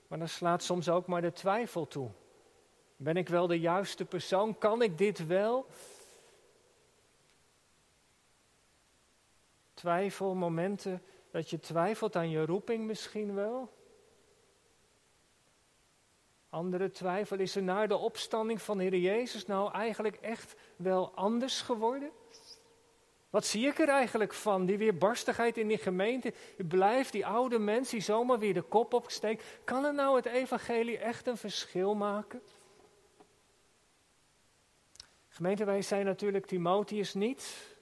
maar 0.06 0.18
dan 0.18 0.28
slaat 0.28 0.62
soms 0.62 0.88
ook 0.88 1.06
maar 1.06 1.20
de 1.20 1.32
twijfel 1.32 1.86
toe. 1.86 2.10
Ben 2.96 3.16
ik 3.16 3.28
wel 3.28 3.46
de 3.46 3.60
juiste 3.60 4.04
persoon? 4.04 4.58
Kan 4.58 4.82
ik 4.82 4.98
dit 4.98 5.26
wel? 5.26 5.66
Twijfelmomenten 9.74 11.02
dat 11.30 11.50
je 11.50 11.60
twijfelt 11.60 12.16
aan 12.16 12.30
je 12.30 12.44
roeping 12.44 12.84
misschien 12.86 13.34
wel. 13.34 13.72
Andere 16.48 16.90
twijfel, 16.90 17.38
is 17.38 17.56
er 17.56 17.62
na 17.62 17.86
de 17.86 17.96
opstanding 17.96 18.62
van 18.62 18.78
Heer 18.78 18.96
Jezus 18.96 19.46
nou 19.46 19.72
eigenlijk 19.72 20.16
echt 20.16 20.54
wel 20.76 21.14
anders 21.14 21.60
geworden? 21.60 22.10
Wat 23.30 23.46
zie 23.46 23.66
ik 23.66 23.78
er 23.78 23.88
eigenlijk 23.88 24.32
van? 24.32 24.66
Die 24.66 24.78
weerbarstigheid 24.78 25.58
in 25.58 25.68
die 25.68 25.78
gemeente. 25.78 26.32
Blijft 26.56 27.12
die 27.12 27.26
oude 27.26 27.58
mens 27.58 27.90
die 27.90 28.00
zomaar 28.00 28.38
weer 28.38 28.54
de 28.54 28.62
kop 28.62 28.92
opsteekt. 28.92 29.44
Kan 29.64 29.84
er 29.84 29.94
nou 29.94 30.16
het 30.16 30.26
evangelie 30.26 30.98
echt 30.98 31.26
een 31.26 31.36
verschil 31.36 31.94
maken? 31.94 32.42
Gemeente, 35.28 35.64
wij 35.64 35.82
zijn 35.82 36.04
natuurlijk 36.04 36.46
Timotheus 36.46 37.14
niet. 37.14 37.76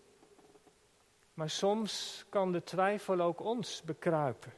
Maar 1.34 1.50
soms 1.50 2.24
kan 2.28 2.52
de 2.52 2.62
twijfel 2.62 3.20
ook 3.20 3.40
ons 3.40 3.82
bekruipen. 3.82 4.52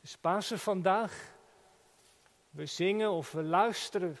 Dus 0.00 0.16
Pasen 0.16 0.58
vandaag. 0.58 1.34
We 2.50 2.66
zingen 2.66 3.10
of 3.10 3.32
we 3.32 3.42
luisteren 3.42 4.18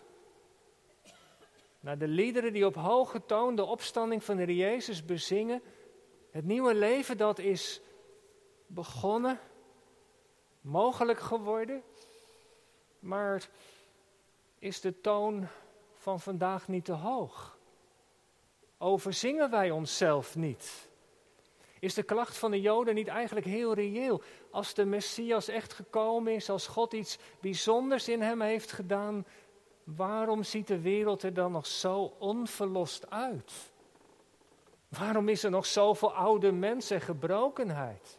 naar 1.86 1.98
de 1.98 2.08
liederen 2.08 2.52
die 2.52 2.66
op 2.66 2.74
hoge 2.74 3.26
toon 3.26 3.56
de 3.56 3.64
opstanding 3.64 4.24
van 4.24 4.36
de 4.36 4.56
Jezus 4.56 5.04
bezingen. 5.04 5.62
Het 6.30 6.44
nieuwe 6.44 6.74
leven 6.74 7.16
dat 7.16 7.38
is 7.38 7.80
begonnen, 8.66 9.38
mogelijk 10.60 11.20
geworden. 11.20 11.82
Maar 12.98 13.48
is 14.58 14.80
de 14.80 15.00
toon 15.00 15.46
van 15.94 16.20
vandaag 16.20 16.68
niet 16.68 16.84
te 16.84 16.92
hoog? 16.92 17.58
Overzingen 18.78 19.50
wij 19.50 19.70
onszelf 19.70 20.36
niet? 20.36 20.88
Is 21.80 21.94
de 21.94 22.02
klacht 22.02 22.36
van 22.36 22.50
de 22.50 22.60
Joden 22.60 22.94
niet 22.94 23.08
eigenlijk 23.08 23.46
heel 23.46 23.74
reëel? 23.74 24.22
Als 24.50 24.74
de 24.74 24.84
Messias 24.84 25.48
echt 25.48 25.72
gekomen 25.72 26.34
is, 26.34 26.50
als 26.50 26.66
God 26.66 26.92
iets 26.92 27.18
bijzonders 27.40 28.08
in 28.08 28.22
hem 28.22 28.40
heeft 28.40 28.72
gedaan, 28.72 29.26
waarom 29.94 30.42
ziet 30.42 30.66
de 30.66 30.80
wereld 30.80 31.22
er 31.22 31.34
dan 31.34 31.52
nog 31.52 31.66
zo 31.66 32.14
onverlost 32.18 33.10
uit? 33.10 33.52
Waarom 34.88 35.28
is 35.28 35.44
er 35.44 35.50
nog 35.50 35.66
zoveel 35.66 36.14
oude 36.14 36.52
mensen 36.52 36.96
en 36.96 37.02
gebrokenheid? 37.02 38.18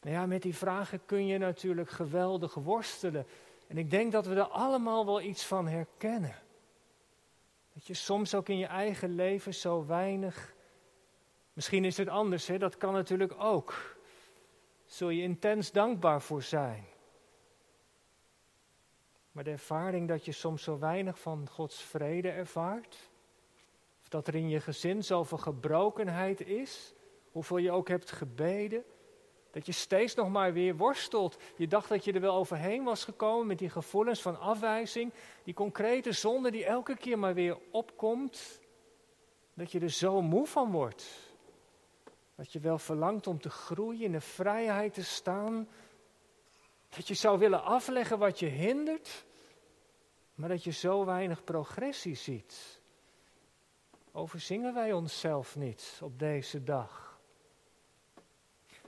Nou 0.00 0.14
ja, 0.14 0.26
met 0.26 0.42
die 0.42 0.54
vragen 0.54 1.00
kun 1.06 1.26
je 1.26 1.38
natuurlijk 1.38 1.90
geweldig 1.90 2.54
worstelen. 2.54 3.26
En 3.66 3.78
ik 3.78 3.90
denk 3.90 4.12
dat 4.12 4.26
we 4.26 4.34
er 4.34 4.48
allemaal 4.48 5.06
wel 5.06 5.20
iets 5.20 5.44
van 5.44 5.68
herkennen. 5.68 6.34
Dat 7.74 7.86
je 7.86 7.94
soms 7.94 8.34
ook 8.34 8.48
in 8.48 8.58
je 8.58 8.66
eigen 8.66 9.14
leven 9.14 9.54
zo 9.54 9.86
weinig. 9.86 10.54
Misschien 11.52 11.84
is 11.84 11.96
het 11.96 12.08
anders, 12.08 12.46
hè? 12.46 12.58
dat 12.58 12.76
kan 12.76 12.92
natuurlijk 12.92 13.34
ook. 13.38 13.96
Zul 14.86 15.08
je 15.08 15.22
intens 15.22 15.72
dankbaar 15.72 16.22
voor 16.22 16.42
zijn. 16.42 16.84
Maar 19.38 19.46
de 19.46 19.52
ervaring 19.52 20.08
dat 20.08 20.24
je 20.24 20.32
soms 20.32 20.62
zo 20.62 20.78
weinig 20.78 21.18
van 21.18 21.48
Gods 21.48 21.82
vrede 21.82 22.30
ervaart, 22.30 23.10
of 24.00 24.08
dat 24.08 24.26
er 24.26 24.34
in 24.34 24.48
je 24.48 24.60
gezin 24.60 25.04
zoveel 25.04 25.38
gebrokenheid 25.38 26.40
is, 26.40 26.94
hoeveel 27.32 27.56
je 27.56 27.70
ook 27.70 27.88
hebt 27.88 28.10
gebeden, 28.10 28.84
dat 29.50 29.66
je 29.66 29.72
steeds 29.72 30.14
nog 30.14 30.28
maar 30.28 30.52
weer 30.52 30.76
worstelt. 30.76 31.36
Je 31.56 31.66
dacht 31.66 31.88
dat 31.88 32.04
je 32.04 32.12
er 32.12 32.20
wel 32.20 32.34
overheen 32.34 32.84
was 32.84 33.04
gekomen 33.04 33.46
met 33.46 33.58
die 33.58 33.70
gevoelens 33.70 34.22
van 34.22 34.40
afwijzing, 34.40 35.12
die 35.44 35.54
concrete 35.54 36.12
zonde 36.12 36.50
die 36.50 36.64
elke 36.64 36.96
keer 36.96 37.18
maar 37.18 37.34
weer 37.34 37.58
opkomt, 37.70 38.60
dat 39.54 39.72
je 39.72 39.80
er 39.80 39.90
zo 39.90 40.22
moe 40.22 40.46
van 40.46 40.70
wordt. 40.70 41.32
Dat 42.34 42.52
je 42.52 42.60
wel 42.60 42.78
verlangt 42.78 43.26
om 43.26 43.40
te 43.40 43.50
groeien, 43.50 44.04
in 44.04 44.12
de 44.12 44.20
vrijheid 44.20 44.94
te 44.94 45.04
staan. 45.04 45.68
Dat 46.96 47.08
je 47.08 47.14
zou 47.14 47.38
willen 47.38 47.62
afleggen 47.62 48.18
wat 48.18 48.38
je 48.38 48.46
hindert 48.46 49.26
maar 50.38 50.48
dat 50.48 50.64
je 50.64 50.70
zo 50.70 51.04
weinig 51.04 51.44
progressie 51.44 52.14
ziet. 52.14 52.80
Overzingen 54.12 54.74
wij 54.74 54.92
onszelf 54.92 55.56
niet 55.56 56.00
op 56.02 56.18
deze 56.18 56.64
dag? 56.64 57.18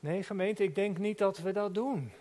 Nee, 0.00 0.23
gemeente, 0.23 0.62
ik 0.62 0.75
denk 0.75 0.99
niet 0.99 1.19
dat 1.19 1.38
we 1.38 1.52
dat 1.52 1.75
doen. 1.75 2.12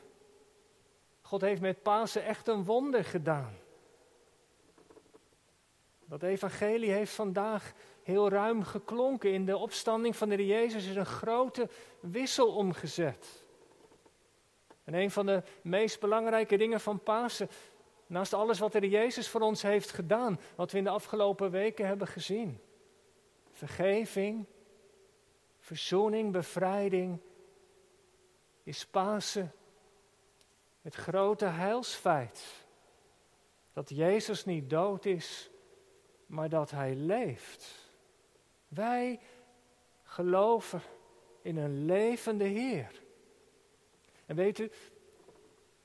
God 1.22 1.42
heeft 1.42 1.62
met 1.62 1.82
Pasen 1.82 2.24
echt 2.24 2.48
een 2.48 2.64
wonder 2.64 3.06
gedaan. 3.06 3.58
Dat 6.06 6.24
evangelie 6.24 6.92
heeft 6.92 7.14
vandaag 7.14 7.74
heel 8.04 8.30
ruim 8.30 8.64
geklonken. 8.64 9.34
In 9.34 9.46
de 9.46 9.58
opstanding 9.58 10.16
van 10.16 10.30
de 10.30 10.46
Jezus 10.46 10.86
is 10.86 10.96
een 10.96 11.06
grote 11.06 11.70
wissel 12.00 12.56
omgezet. 12.56 13.44
En 14.84 14.94
een 14.94 15.12
van 15.12 15.26
de 15.26 15.44
meest 15.62 16.00
belangrijke 16.00 16.58
dingen 16.58 16.80
van 16.80 17.00
Pasen 17.04 17.50
Naast 18.10 18.34
alles 18.34 18.60
wat 18.60 18.76
er 18.76 18.86
Jezus 18.86 19.30
voor 19.30 19.42
ons 19.42 19.62
heeft 19.62 19.92
gedaan, 19.92 20.40
wat 20.56 20.72
we 20.72 20.78
in 20.78 20.84
de 20.84 20.90
afgelopen 20.90 21.52
weken 21.52 21.88
hebben 21.88 22.08
gezien. 22.08 22.60
Vergeving, 23.52 24.46
verzoening, 25.60 26.32
bevrijding, 26.32 27.20
is 28.64 28.86
Pasen 28.86 29.54
het 30.82 30.96
grote 30.96 31.46
heilsfeit. 31.46 32.66
Dat 33.74 33.90
Jezus 33.90 34.46
niet 34.46 34.70
dood 34.70 35.06
is, 35.06 35.50
maar 36.26 36.50
dat 36.50 36.72
Hij 36.72 36.96
leeft. 36.96 37.92
Wij 38.68 39.20
geloven 40.04 40.82
in 41.42 41.58
een 41.58 41.86
levende 41.86 42.44
Heer. 42.44 43.02
En 44.26 44.36
weet 44.36 44.60
u, 44.60 44.72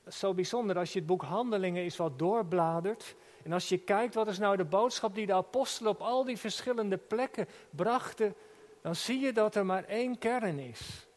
zo 0.07 0.33
bijzonder 0.33 0.77
als 0.77 0.93
je 0.93 0.99
het 0.99 1.07
boek 1.07 1.21
Handelingen 1.21 1.83
eens 1.83 1.97
wat 1.97 2.19
doorbladert. 2.19 3.15
En 3.43 3.51
als 3.51 3.69
je 3.69 3.77
kijkt 3.77 4.13
wat 4.13 4.27
is 4.27 4.37
nou 4.37 4.57
de 4.57 4.65
boodschap 4.65 5.15
die 5.15 5.25
de 5.25 5.33
apostelen 5.33 5.91
op 5.91 6.01
al 6.01 6.23
die 6.23 6.37
verschillende 6.37 6.97
plekken 6.97 7.47
brachten. 7.69 8.35
Dan 8.81 8.95
zie 8.95 9.19
je 9.19 9.33
dat 9.33 9.55
er 9.55 9.65
maar 9.65 9.83
één 9.83 10.17
kern 10.17 10.59
is. 10.59 11.07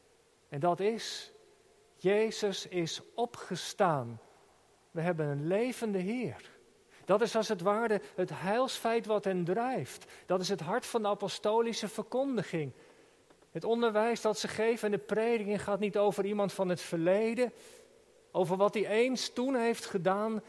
En 0.49 0.61
dat 0.61 0.80
is, 0.80 1.33
Jezus 1.97 2.66
is 2.66 3.00
opgestaan. 3.14 4.21
We 4.90 5.00
hebben 5.00 5.26
een 5.26 5.47
levende 5.47 5.99
Heer. 5.99 6.50
Dat 7.04 7.21
is 7.21 7.37
als 7.37 7.49
het 7.49 7.61
ware 7.61 8.00
het 8.14 8.30
heilsfeit 8.33 9.07
wat 9.07 9.25
hen 9.25 9.45
drijft. 9.45 10.12
Dat 10.26 10.40
is 10.40 10.49
het 10.49 10.61
hart 10.61 10.87
van 10.87 11.02
de 11.02 11.09
apostolische 11.09 11.88
verkondiging. 11.88 12.73
Het 13.50 13.64
onderwijs 13.64 14.21
dat 14.21 14.38
ze 14.38 14.49
geven 14.49 14.85
en 14.85 14.99
de 14.99 15.04
prediking 15.04 15.62
gaat 15.62 15.80
niet 15.80 15.99
over 15.99 16.25
iemand 16.25 16.52
van 16.52 16.68
het 16.68 16.80
verleden, 16.80 17.52
over 18.31 18.57
wat 18.57 18.75
hij 18.75 18.87
eens 18.87 19.29
toen 19.29 19.55
heeft 19.55 19.85
gedaan. 19.85 20.43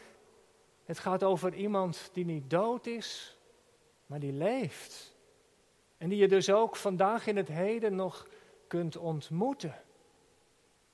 Het 0.84 0.98
gaat 0.98 1.22
over 1.22 1.54
iemand 1.54 2.10
die 2.12 2.24
niet 2.24 2.50
dood 2.50 2.86
is, 2.86 3.38
maar 4.06 4.20
die 4.20 4.32
leeft. 4.32 5.16
En 5.98 6.08
die 6.08 6.18
je 6.18 6.28
dus 6.28 6.50
ook 6.50 6.76
vandaag 6.76 7.26
in 7.26 7.36
het 7.36 7.48
heden 7.48 7.94
nog 7.94 8.26
kunt 8.66 8.96
ontmoeten. 8.96 9.82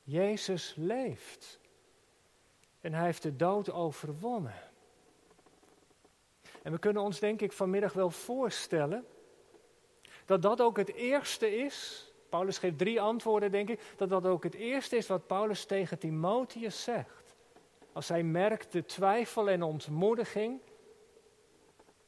Jezus 0.02 0.74
leeft. 0.76 1.60
En 2.80 2.94
hij 2.94 3.04
heeft 3.04 3.22
de 3.22 3.36
dood 3.36 3.70
overwonnen. 3.70 4.54
En 6.62 6.72
we 6.72 6.78
kunnen 6.78 7.02
ons 7.02 7.18
denk 7.18 7.40
ik 7.40 7.52
vanmiddag 7.52 7.92
wel 7.92 8.10
voorstellen 8.10 9.06
dat 10.24 10.42
dat 10.42 10.60
ook 10.60 10.76
het 10.76 10.92
eerste 10.94 11.56
is 11.56 12.10
Paulus 12.28 12.58
geeft 12.58 12.78
drie 12.78 13.00
antwoorden, 13.00 13.50
denk 13.50 13.68
ik, 13.68 13.80
dat 13.96 14.08
dat 14.08 14.26
ook 14.26 14.42
het 14.42 14.54
eerste 14.54 14.96
is 14.96 15.06
wat 15.06 15.26
Paulus 15.26 15.64
tegen 15.64 15.98
Timotheus 15.98 16.82
zegt. 16.82 17.34
als 17.92 18.08
hij 18.08 18.22
merkt 18.22 18.72
de 18.72 18.84
twijfel 18.84 19.50
en 19.50 19.62
ontmoediging, 19.62 20.60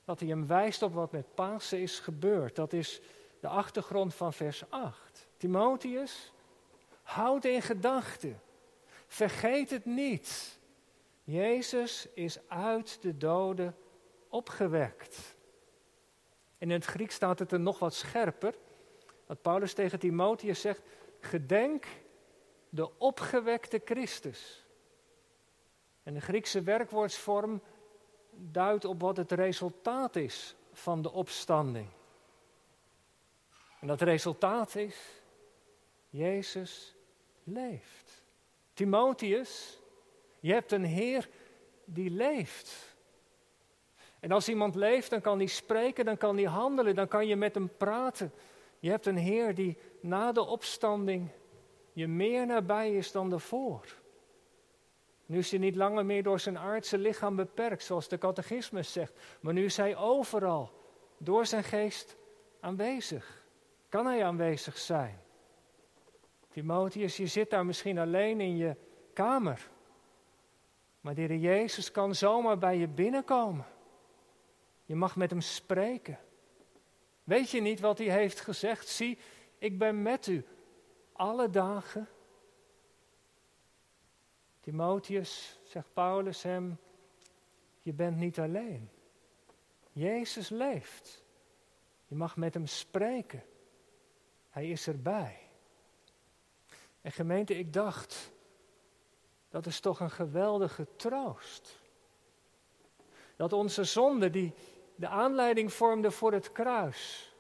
dat 0.05 0.21
hij 0.21 0.29
hem 0.29 0.47
wijst 0.47 0.83
op 0.83 0.95
wat 0.95 1.13
met 1.13 1.35
Pasen 1.35 1.81
is 1.81 1.99
gebeurd. 1.99 2.57
Dat 2.57 2.73
is 2.73 3.01
de 3.41 3.49
achtergrond 3.49 4.15
van 4.15 4.33
vers 4.33 4.71
8. 4.71 5.29
Timotheus, 5.37 6.33
houd 7.03 7.45
in 7.45 7.63
gedachten. 7.63 8.41
Vergeet 9.07 9.71
het 9.71 9.85
niet. 9.85 10.59
Jezus 11.25 12.09
is 12.15 12.39
uit 12.49 13.03
de 13.03 13.17
doden 13.17 13.77
opgewekt. 14.29 15.37
in 16.59 16.71
het 16.71 16.85
Grieks 16.85 17.15
staat 17.15 17.39
het 17.39 17.53
er 17.53 17.61
nog 17.61 17.79
wat 17.79 17.95
scherper. 17.95 18.55
Wat 19.29 19.43
Paulus 19.43 19.73
tegen 19.73 19.99
Timotheus 19.99 20.61
zegt: 20.61 20.83
Gedenk 21.21 21.87
de 22.69 22.99
opgewekte 22.99 23.81
Christus. 23.85 24.67
En 26.03 26.15
de 26.15 26.21
Griekse 26.21 26.63
werkwoordsvorm 26.63 27.63
duidt 28.31 28.85
op 28.85 29.01
wat 29.01 29.17
het 29.17 29.33
resultaat 29.33 30.17
is 30.17 30.57
van 30.73 31.03
de 31.03 31.13
opstanding. 31.13 31.89
En 33.81 33.87
dat 33.87 34.01
resultaat 34.01 34.75
is, 34.75 34.97
Jezus 36.11 36.95
leeft. 37.45 38.25
Timotheus, 38.75 39.79
je 40.41 40.53
hebt 40.53 40.73
een 40.73 40.85
Heer 40.85 41.29
die 41.85 42.11
leeft. 42.11 42.97
En 44.21 44.33
als 44.33 44.49
iemand 44.49 44.75
leeft, 44.75 45.11
dan 45.11 45.21
kan 45.21 45.39
hij 45.39 45.47
spreken, 45.47 46.05
dan 46.05 46.17
kan 46.17 46.37
hij 46.37 46.47
handelen, 46.47 46.95
dan 46.95 47.09
kan 47.09 47.27
je 47.27 47.37
met 47.37 47.55
hem 47.55 47.77
praten. 47.77 48.33
Je 48.79 48.91
hebt 48.91 49.07
een 49.07 49.17
Heer 49.17 49.55
die 49.55 49.79
na 50.01 50.33
de 50.33 50.47
opstanding 50.47 51.31
je 51.93 52.09
meer 52.09 52.47
nabij 52.47 52.95
is 52.95 53.13
dan 53.13 53.31
daarvoor. 53.31 53.97
Nu 55.27 55.39
is 55.39 55.51
hij 55.51 55.61
niet 55.61 55.77
langer 55.77 56.07
meer 56.07 56.23
door 56.23 56.41
zijn 56.41 56.59
aardse 56.59 56.99
lichaam 56.99 57.37
beperkt, 57.37 57.83
zoals 57.83 58.09
de 58.09 58.19
catechismus 58.19 58.93
zegt. 58.93 59.13
Maar 59.41 59.53
nu 59.53 59.65
is 59.65 59.77
hij 59.77 59.97
overal, 59.97 60.71
door 61.17 61.47
zijn 61.47 61.65
geest 61.65 62.17
aanwezig. 62.61 63.47
Kan 63.89 64.07
hij 64.07 64.25
aanwezig 64.25 64.79
zijn? 64.79 65.21
Timotheus, 66.49 67.17
je 67.17 67.27
zit 67.27 67.51
daar 67.51 67.67
misschien 67.67 67.99
alleen 67.99 68.41
in 68.41 68.57
je 68.57 68.77
kamer. 69.13 69.71
Maar 71.01 71.15
de 71.15 71.21
Heer 71.21 71.37
Jezus 71.37 71.91
kan 71.91 72.15
zomaar 72.15 72.59
bij 72.59 72.77
je 72.77 72.89
binnenkomen. 72.89 73.67
Je 74.85 74.95
mag 74.95 75.17
met 75.17 75.31
hem 75.31 75.41
spreken. 75.41 76.19
Weet 77.29 77.51
je 77.51 77.61
niet 77.61 77.81
wat 77.81 77.99
hij 77.99 78.11
heeft 78.11 78.41
gezegd? 78.41 78.89
Zie, 78.89 79.19
ik 79.59 79.79
ben 79.79 80.03
met 80.03 80.27
u 80.27 80.47
alle 81.13 81.51
dagen. 81.51 82.09
Timotheus, 84.61 85.59
zegt 85.63 85.93
Paulus 85.93 86.43
hem, 86.43 86.79
je 87.81 87.93
bent 87.93 88.17
niet 88.17 88.39
alleen. 88.39 88.91
Jezus 89.93 90.49
leeft. 90.49 91.25
Je 92.07 92.15
mag 92.15 92.37
met 92.37 92.55
hem 92.55 92.67
spreken. 92.67 93.43
Hij 94.51 94.71
is 94.71 94.87
erbij. 94.87 95.39
En 97.01 97.13
gemeente, 97.13 97.59
ik 97.59 97.73
dacht, 97.73 98.33
dat 99.49 99.67
is 99.67 99.81
toch 99.81 100.01
een 100.01 100.11
geweldige 100.11 100.87
troost. 100.97 101.81
Dat 103.37 103.53
onze 103.53 103.85
zonde, 103.85 104.31
die 104.31 104.53
de 104.99 105.09
aanleiding 105.09 105.73
vormde 105.73 106.11
voor 106.11 106.33
het 106.33 106.53
kruis, 106.53 107.33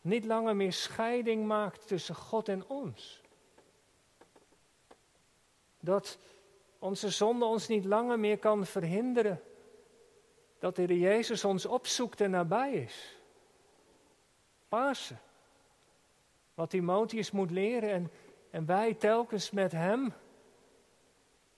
niet 0.00 0.24
langer 0.24 0.56
meer 0.56 0.72
scheiding 0.72 1.46
maakt 1.46 1.86
tussen 1.86 2.14
God 2.14 2.48
en 2.48 2.66
ons. 2.66 3.20
Dat 5.80 6.18
onze 6.78 7.10
zonde 7.10 7.44
ons 7.44 7.68
niet 7.68 7.84
langer 7.84 8.18
meer 8.18 8.38
kan 8.38 8.66
verhinderen 8.66 9.42
dat 10.58 10.76
de 10.76 10.98
Jezus 10.98 11.44
ons 11.44 11.66
opzoekt 11.66 12.20
en 12.20 12.30
nabij 12.30 12.72
is. 12.72 13.16
Pasen. 14.68 15.20
Wat 16.54 16.70
Timotheus 16.70 17.30
moet 17.30 17.50
leren 17.50 17.90
en, 17.90 18.10
en 18.50 18.66
wij 18.66 18.94
telkens 18.94 19.50
met 19.50 19.72
hem, 19.72 20.12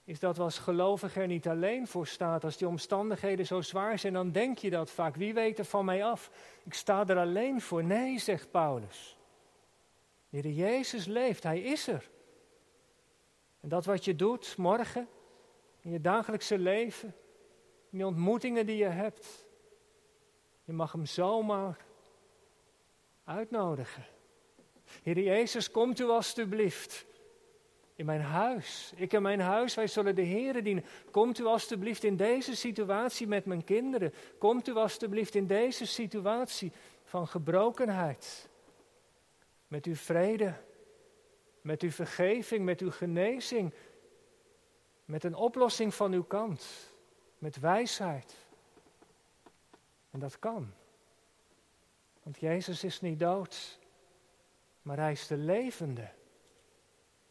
is 0.05 0.19
dat 0.19 0.37
we 0.37 0.43
als 0.43 0.67
er 1.15 1.27
niet 1.27 1.47
alleen 1.47 1.87
voor 1.87 2.07
staat. 2.07 2.43
Als 2.43 2.57
die 2.57 2.67
omstandigheden 2.67 3.45
zo 3.45 3.61
zwaar 3.61 3.99
zijn, 3.99 4.13
dan 4.13 4.31
denk 4.31 4.57
je 4.57 4.69
dat 4.69 4.91
vaak. 4.91 5.15
Wie 5.15 5.33
weet 5.33 5.59
er 5.59 5.65
van 5.65 5.85
mij 5.85 6.03
af? 6.05 6.31
Ik 6.63 6.73
sta 6.73 7.07
er 7.07 7.17
alleen 7.17 7.61
voor. 7.61 7.83
Nee, 7.83 8.19
zegt 8.19 8.51
Paulus. 8.51 9.17
De 10.29 10.55
Jezus 10.55 11.05
leeft, 11.05 11.43
Hij 11.43 11.59
is 11.59 11.87
er. 11.87 12.09
En 13.59 13.69
dat 13.69 13.85
wat 13.85 14.05
je 14.05 14.15
doet 14.15 14.57
morgen, 14.57 15.07
in 15.81 15.91
je 15.91 16.01
dagelijkse 16.01 16.57
leven, 16.57 17.15
in 17.89 17.97
die 17.97 18.07
ontmoetingen 18.07 18.65
die 18.65 18.77
je 18.77 18.85
hebt, 18.85 19.45
je 20.63 20.73
mag 20.73 20.91
Hem 20.91 21.05
zomaar 21.05 21.85
uitnodigen. 23.23 24.05
Heer 25.03 25.19
Jezus, 25.19 25.71
komt 25.71 25.99
u 25.99 26.03
alstublieft 26.03 27.05
in 27.95 28.05
mijn 28.05 28.21
huis. 28.21 28.93
Ik 28.95 29.13
en 29.13 29.21
mijn 29.21 29.39
huis, 29.39 29.75
wij 29.75 29.87
zullen 29.87 30.15
de 30.15 30.21
Heer 30.21 30.63
dienen. 30.63 30.85
Komt 31.11 31.39
u 31.39 31.45
alstublieft 31.45 32.03
in 32.03 32.17
deze 32.17 32.55
situatie 32.55 33.27
met 33.27 33.45
mijn 33.45 33.63
kinderen. 33.63 34.13
Komt 34.37 34.67
u 34.67 34.73
alstublieft 34.73 35.35
in 35.35 35.47
deze 35.47 35.85
situatie 35.85 36.71
van 37.03 37.27
gebrokenheid. 37.27 38.49
Met 39.67 39.85
uw 39.85 39.95
vrede, 39.95 40.53
met 41.61 41.81
uw 41.81 41.91
vergeving, 41.91 42.65
met 42.65 42.81
uw 42.81 42.91
genezing. 42.91 43.73
Met 45.05 45.23
een 45.23 45.35
oplossing 45.35 45.93
van 45.93 46.13
uw 46.13 46.23
kant. 46.23 46.65
Met 47.37 47.59
wijsheid. 47.59 48.35
En 50.11 50.19
dat 50.19 50.39
kan. 50.39 50.73
Want 52.23 52.39
Jezus 52.39 52.83
is 52.83 53.01
niet 53.01 53.19
dood, 53.19 53.79
maar 54.81 54.97
hij 54.97 55.11
is 55.11 55.27
de 55.27 55.37
levende. 55.37 56.09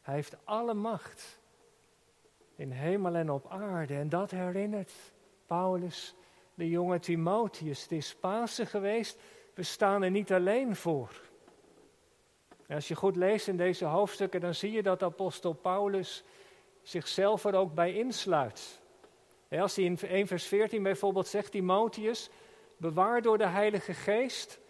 Hij 0.03 0.15
heeft 0.15 0.37
alle 0.45 0.75
macht 0.75 1.41
in 2.57 2.71
hemel 2.71 3.15
en 3.15 3.31
op 3.31 3.51
aarde. 3.51 3.95
En 3.95 4.09
dat 4.09 4.31
herinnert 4.31 4.93
Paulus, 5.47 6.15
de 6.55 6.69
jonge 6.69 6.99
Timotheus. 6.99 7.83
Het 7.83 7.93
is 7.93 8.15
Pasen 8.15 8.67
geweest, 8.67 9.19
we 9.55 9.63
staan 9.63 10.03
er 10.03 10.11
niet 10.11 10.33
alleen 10.33 10.77
voor. 10.77 11.21
En 12.67 12.75
als 12.75 12.89
je 12.89 12.95
goed 12.95 13.17
leest 13.17 13.49
in 13.49 13.57
deze 13.57 13.85
hoofdstukken, 13.85 14.41
dan 14.41 14.55
zie 14.55 14.73
je 14.73 14.83
dat 14.83 15.03
apostel 15.03 15.53
Paulus 15.53 16.25
zichzelf 16.83 17.45
er 17.45 17.55
ook 17.55 17.75
bij 17.75 17.95
insluit. 17.95 18.81
Als 19.51 19.77
hij 19.77 19.85
in 19.85 19.99
1 19.99 20.27
vers 20.27 20.47
14 20.47 20.83
bijvoorbeeld 20.83 21.27
zegt, 21.27 21.51
Timotheus, 21.51 22.31
bewaar 22.77 23.23
door 23.23 23.39
de 23.39 23.47
Heilige 23.47 23.95
Geest 23.95 24.61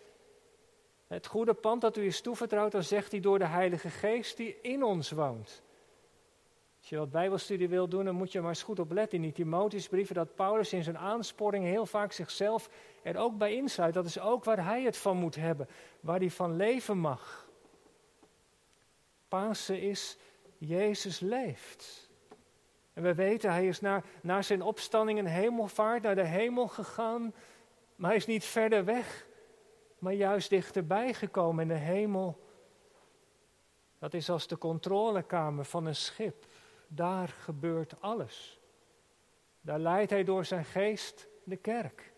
het 1.13 1.27
goede 1.27 1.55
pand 1.55 1.81
dat 1.81 1.97
u 1.97 2.05
is 2.05 2.21
toevertrouwd, 2.21 2.73
dan 2.73 2.83
zegt 2.83 3.11
hij 3.11 3.21
door 3.21 3.39
de 3.39 3.47
Heilige 3.47 3.91
Geest 3.91 4.37
die 4.37 4.57
in 4.63 4.83
ons 4.83 5.11
woont. 5.11 5.63
Als 6.81 6.91
je 6.91 6.97
wat 6.97 7.11
Bijbelstudie 7.11 7.69
wil 7.69 7.89
doen, 7.89 8.05
dan 8.05 8.15
moet 8.15 8.33
je 8.33 8.41
maar 8.41 8.49
eens 8.49 8.63
goed 8.63 8.79
opletten 8.79 9.17
in 9.17 9.23
die 9.23 9.33
Timotheusbrieven 9.33 10.15
dat 10.15 10.35
Paulus 10.35 10.73
in 10.73 10.83
zijn 10.83 10.99
aansporing 10.99 11.65
heel 11.65 11.87
vaak 11.87 12.13
zichzelf 12.13 12.69
er 13.03 13.17
ook 13.17 13.39
bij 13.39 13.55
insluit. 13.55 13.95
Dat 13.95 14.07
is 14.07 14.21
ook 14.21 14.45
waar 14.45 14.65
hij 14.65 14.83
het 14.83 14.97
van 14.97 15.17
moet 15.17 15.35
hebben, 15.35 15.69
waar 16.01 16.19
hij 16.19 16.31
van 16.31 16.57
leven 16.57 16.99
mag. 16.99 17.49
Pasen 19.29 19.81
is 19.81 20.17
Jezus 20.59 21.21
leeft. 21.21 22.11
En 22.93 23.03
we 23.03 23.15
weten, 23.15 23.51
hij 23.51 23.67
is 23.67 23.81
naar, 23.81 24.05
naar 24.23 24.45
zijn 24.45 24.63
opstanding 24.63 25.19
en 25.19 25.27
hemelvaart 25.27 26.03
naar 26.03 26.15
de 26.15 26.27
hemel 26.27 26.69
gegaan, 26.69 27.35
maar 27.97 28.09
hij 28.09 28.19
is 28.19 28.27
niet 28.27 28.45
verder 28.45 28.85
weg 28.85 29.27
maar 30.03 30.13
juist 30.13 30.51
dichterbij 30.51 31.15
gekomen 31.15 31.63
in 31.63 31.69
de 31.69 31.85
hemel. 31.85 32.47
Dat 33.99 34.15
is 34.15 34.31
als 34.31 34.47
de 34.47 34.59
controlekamer 34.59 35.65
van 35.65 35.87
een 35.87 35.97
schip. 35.97 36.47
Daar 36.87 37.29
gebeurt 37.29 38.01
alles. 38.01 38.61
Daar 39.61 39.79
leidt 39.79 40.11
hij 40.11 40.25
door 40.25 40.45
zijn 40.45 40.65
geest 40.65 41.29
de 41.45 41.57
kerk. 41.57 42.13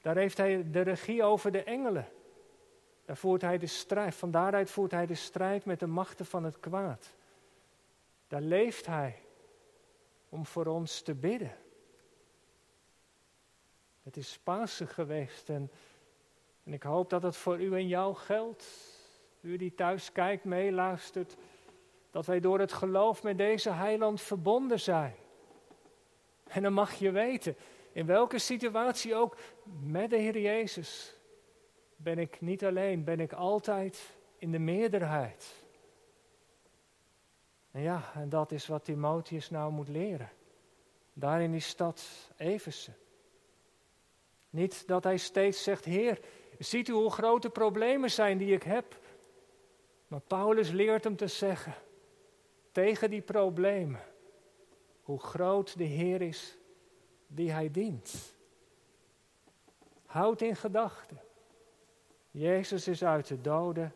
Daar 0.00 0.16
heeft 0.16 0.36
hij 0.36 0.70
de 0.70 0.80
regie 0.80 1.22
over 1.22 1.52
de 1.52 1.62
engelen. 1.62 2.08
Daar 3.04 3.16
voert 3.16 3.42
hij 3.42 3.58
de 3.58 3.66
strijd. 3.66 4.14
Van 4.14 4.30
daaruit 4.30 4.70
voert 4.70 4.90
hij 4.90 5.06
de 5.06 5.14
strijd 5.14 5.64
met 5.64 5.80
de 5.80 5.86
machten 5.86 6.26
van 6.26 6.44
het 6.44 6.60
kwaad. 6.60 7.12
Daar 8.28 8.42
leeft 8.42 8.86
hij 8.86 9.22
om 10.28 10.46
voor 10.46 10.66
ons 10.66 11.02
te 11.02 11.14
bidden. 11.14 11.56
Het 14.02 14.16
is 14.16 14.38
Pasen 14.38 14.88
geweest 14.88 15.48
en 15.48 15.70
en 16.70 16.76
ik 16.76 16.82
hoop 16.82 17.10
dat 17.10 17.22
het 17.22 17.36
voor 17.36 17.60
u 17.60 17.74
en 17.74 17.88
jou 17.88 18.14
geldt. 18.14 18.66
U 19.40 19.56
die 19.56 19.74
thuis 19.74 20.12
kijkt, 20.12 20.44
meeluistert. 20.44 21.36
Dat 22.10 22.26
wij 22.26 22.40
door 22.40 22.58
het 22.58 22.72
geloof 22.72 23.22
met 23.22 23.38
deze 23.38 23.70
heiland 23.70 24.20
verbonden 24.20 24.80
zijn. 24.80 25.14
En 26.46 26.62
dan 26.62 26.72
mag 26.72 26.94
je 26.94 27.10
weten, 27.10 27.56
in 27.92 28.06
welke 28.06 28.38
situatie 28.38 29.14
ook, 29.14 29.36
met 29.82 30.10
de 30.10 30.16
Heer 30.16 30.38
Jezus 30.38 31.16
ben 31.96 32.18
ik 32.18 32.40
niet 32.40 32.64
alleen, 32.64 33.04
ben 33.04 33.20
ik 33.20 33.32
altijd 33.32 34.16
in 34.36 34.50
de 34.50 34.58
meerderheid. 34.58 35.64
En 37.70 37.82
ja, 37.82 38.10
en 38.14 38.28
dat 38.28 38.52
is 38.52 38.66
wat 38.66 38.84
Timotheus 38.84 39.50
nou 39.50 39.72
moet 39.72 39.88
leren. 39.88 40.30
daar 41.12 41.42
in 41.42 41.50
die 41.50 41.60
stad 41.60 42.30
Eversen. 42.36 42.96
Niet 44.50 44.86
dat 44.86 45.04
hij 45.04 45.16
steeds 45.16 45.62
zegt, 45.62 45.84
Heer, 45.84 46.20
ziet 46.64 46.88
u 46.88 46.92
hoe 46.92 47.10
grote 47.10 47.50
problemen 47.50 48.10
zijn 48.10 48.38
die 48.38 48.54
ik 48.54 48.62
heb. 48.62 48.98
Maar 50.06 50.20
Paulus 50.20 50.70
leert 50.70 51.04
hem 51.04 51.16
te 51.16 51.26
zeggen, 51.26 51.74
tegen 52.72 53.10
die 53.10 53.22
problemen, 53.22 54.00
hoe 55.02 55.20
groot 55.20 55.78
de 55.78 55.84
Heer 55.84 56.22
is 56.22 56.56
die 57.26 57.50
hij 57.50 57.70
dient. 57.70 58.34
Houd 60.06 60.40
in 60.40 60.56
gedachten, 60.56 61.20
Jezus 62.30 62.88
is 62.88 63.04
uit 63.04 63.26
de 63.26 63.40
doden 63.40 63.94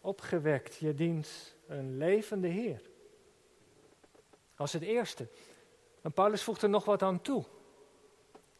opgewekt. 0.00 0.76
Je 0.76 0.94
dient 0.94 1.54
een 1.66 1.96
levende 1.96 2.48
Heer. 2.48 2.80
Als 4.56 4.72
het 4.72 4.82
eerste. 4.82 5.28
En 6.02 6.12
Paulus 6.12 6.42
voegt 6.42 6.62
er 6.62 6.68
nog 6.68 6.84
wat 6.84 7.02
aan 7.02 7.20
toe. 7.20 7.44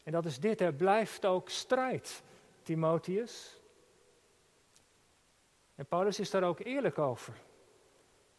En 0.03 0.11
dat 0.11 0.25
is 0.25 0.39
dit, 0.39 0.61
er 0.61 0.73
blijft 0.73 1.25
ook 1.25 1.49
strijd, 1.49 2.23
Timotheus. 2.67 3.59
En 5.75 5.85
Paulus 5.85 6.19
is 6.19 6.29
daar 6.29 6.43
ook 6.43 6.59
eerlijk 6.59 6.97
over. 6.97 7.33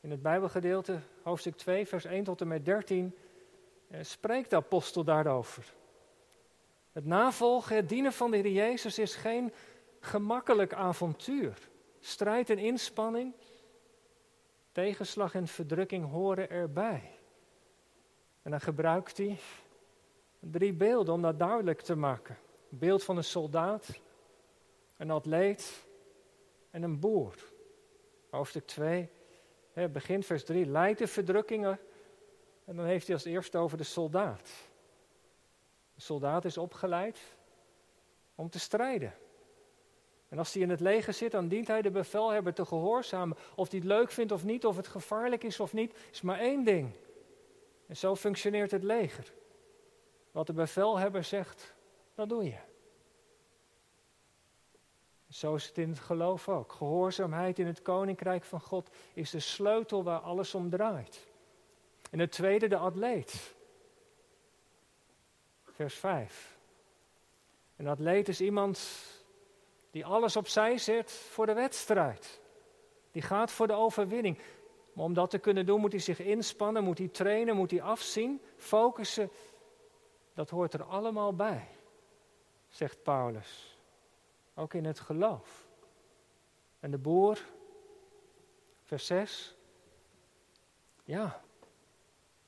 In 0.01 0.11
het 0.11 0.23
Bijbelgedeelte, 0.23 0.99
hoofdstuk 1.23 1.57
2, 1.57 1.87
vers 1.87 2.05
1 2.05 2.25
tot 2.25 2.41
en 2.41 2.49
met 2.49 2.65
13, 2.65 3.17
eh, 3.89 4.03
spreekt 4.03 4.51
de 4.51 4.57
apostel 4.57 5.05
daarover. 5.05 5.75
Het 6.93 7.05
navolgen, 7.05 7.77
het 7.77 7.89
dienen 7.89 8.13
van 8.13 8.31
de 8.31 8.37
Heer 8.37 8.53
Jezus 8.53 8.99
is 8.99 9.15
geen 9.15 9.53
gemakkelijk 10.01 10.73
avontuur. 10.73 11.69
Strijd 12.01 12.51
en 12.51 12.59
inspanning, 12.59 13.35
tegenslag 14.73 15.35
en 15.35 15.47
verdrukking 15.47 16.11
horen 16.11 16.51
erbij. 16.51 17.11
En 18.43 18.51
dan 18.51 18.61
gebruikt 18.61 19.17
hij 19.17 19.39
drie 20.41 20.73
beelden 20.73 21.15
om 21.15 21.23
dat 21.23 21.39
duidelijk 21.39 21.81
te 21.81 21.97
maken. 21.97 22.39
Beeld 22.69 23.05
van 23.05 23.17
een 23.17 23.25
soldaat, 23.25 24.01
een 24.99 25.11
atleet 25.11 25.87
en 26.71 26.83
een 26.83 27.01
boer. 27.01 27.35
Hoofdstuk 28.31 28.67
2, 28.67 29.11
begint 29.91 30.27
vers 30.27 30.45
3, 30.45 30.67
leidt 30.67 30.99
de 30.99 31.07
verdrukkingen. 31.07 31.79
En 32.65 32.77
dan 32.77 32.85
heeft 32.85 33.07
hij 33.07 33.15
als 33.15 33.25
eerste 33.25 33.59
over 33.59 33.79
de 33.79 33.85
soldaat. 33.85 34.51
De 35.95 36.01
soldaat 36.01 36.45
is 36.45 36.59
opgeleid 36.59 37.19
om 38.35 38.51
te 38.51 38.59
strijden. 38.59 39.15
En 40.29 40.39
als 40.39 40.53
hij 40.53 40.63
in 40.63 40.71
het 40.71 40.81
leger 40.81 41.13
zit, 41.13 41.31
dan 41.31 41.49
dient 41.49 41.67
hij 41.67 41.83
de 41.83 41.91
bevelhebber 41.91 42.55
te 42.55 42.65
gehoorzamen. 42.65 43.37
Of 43.55 43.71
hij 43.71 43.79
het 43.79 43.89
leuk 43.89 44.11
vindt 44.11 44.33
of 44.33 44.45
niet, 44.45 44.67
of 44.67 44.77
het 44.77 44.87
gevaarlijk 44.87 45.45
is 45.45 45.61
of 45.61 45.73
niet, 45.73 45.97
is 46.11 46.21
maar 46.21 46.39
één 46.39 46.65
ding. 46.65 46.93
En 47.87 47.97
zo 47.97 48.17
functioneert 48.17 48.71
het 48.71 48.83
leger. 48.83 49.33
Wat 50.31 50.47
de 50.47 50.53
bevelhebber 50.53 51.25
zegt, 51.25 51.75
dat 52.15 52.29
doe 52.29 52.45
je. 52.45 52.68
Zo 55.31 55.55
is 55.55 55.67
het 55.67 55.79
in 55.79 55.89
het 55.89 55.99
geloof 55.99 56.49
ook. 56.49 56.73
Gehoorzaamheid 56.73 57.59
in 57.59 57.67
het 57.67 57.83
koninkrijk 57.83 58.45
van 58.45 58.61
God 58.61 58.91
is 59.13 59.31
de 59.31 59.41
sleutel 59.41 60.03
waar 60.03 60.21
alles 60.21 60.55
om 60.55 60.71
draait. 60.71 61.27
En 62.11 62.19
het 62.19 62.33
tweede, 62.33 62.69
de 62.69 62.77
atleet. 62.77 63.55
Vers 65.65 65.95
5. 65.95 66.57
Een 67.77 67.89
atleet 67.89 68.29
is 68.29 68.41
iemand 68.41 68.81
die 69.91 70.07
alles 70.07 70.37
opzij 70.37 70.79
zet 70.79 71.11
voor 71.11 71.47
de 71.47 71.53
wedstrijd. 71.53 72.41
Die 73.11 73.23
gaat 73.23 73.51
voor 73.51 73.67
de 73.67 73.73
overwinning. 73.73 74.39
Maar 74.93 75.05
om 75.05 75.15
dat 75.15 75.31
te 75.31 75.39
kunnen 75.39 75.67
doen 75.67 75.81
moet 75.81 75.93
hij 75.93 76.01
zich 76.01 76.21
inspannen, 76.21 76.85
moet 76.85 76.99
hij 76.99 77.09
trainen, 77.09 77.57
moet 77.57 77.71
hij 77.71 77.83
afzien, 77.83 78.41
focussen. 78.57 79.31
Dat 80.35 80.51
hoort 80.51 80.75
er 80.75 80.83
allemaal 80.83 81.35
bij, 81.35 81.69
zegt 82.69 83.03
Paulus. 83.03 83.78
Ook 84.59 84.75
in 84.75 84.85
het 84.85 85.01
geloof. 85.01 85.67
En 86.81 86.91
de 86.91 86.99
boer, 86.99 87.39
vers 88.83 89.07
6. 89.07 89.57
Ja, 91.05 91.41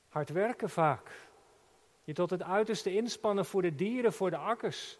hard 0.09 0.29
werken 0.29 0.69
vaak. 0.69 1.29
Je 2.03 2.13
tot 2.13 2.29
het 2.29 2.43
uiterste 2.43 2.95
inspannen 2.95 3.45
voor 3.45 3.61
de 3.61 3.75
dieren, 3.75 4.13
voor 4.13 4.29
de 4.29 4.37
akkers, 4.37 4.97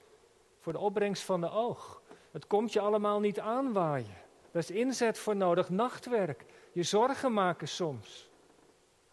voor 0.60 0.74
de 0.74 0.80
opbrengst 0.80 1.24
van 1.24 1.42
de 1.42 1.50
oog. 1.50 2.02
Het 2.32 2.48
komt 2.48 2.74
je 2.74 2.80
allemaal 2.80 3.20
niet 3.20 3.40
aanwaaien. 3.40 4.18
Daar 4.52 4.62
is 4.62 4.72
inzet 4.72 5.18
voor 5.18 5.36
nodig, 5.36 5.70
nachtwerk, 5.70 6.46
je 6.72 6.84
zorgen 6.84 7.34
maken 7.34 7.68
soms. 7.68 8.30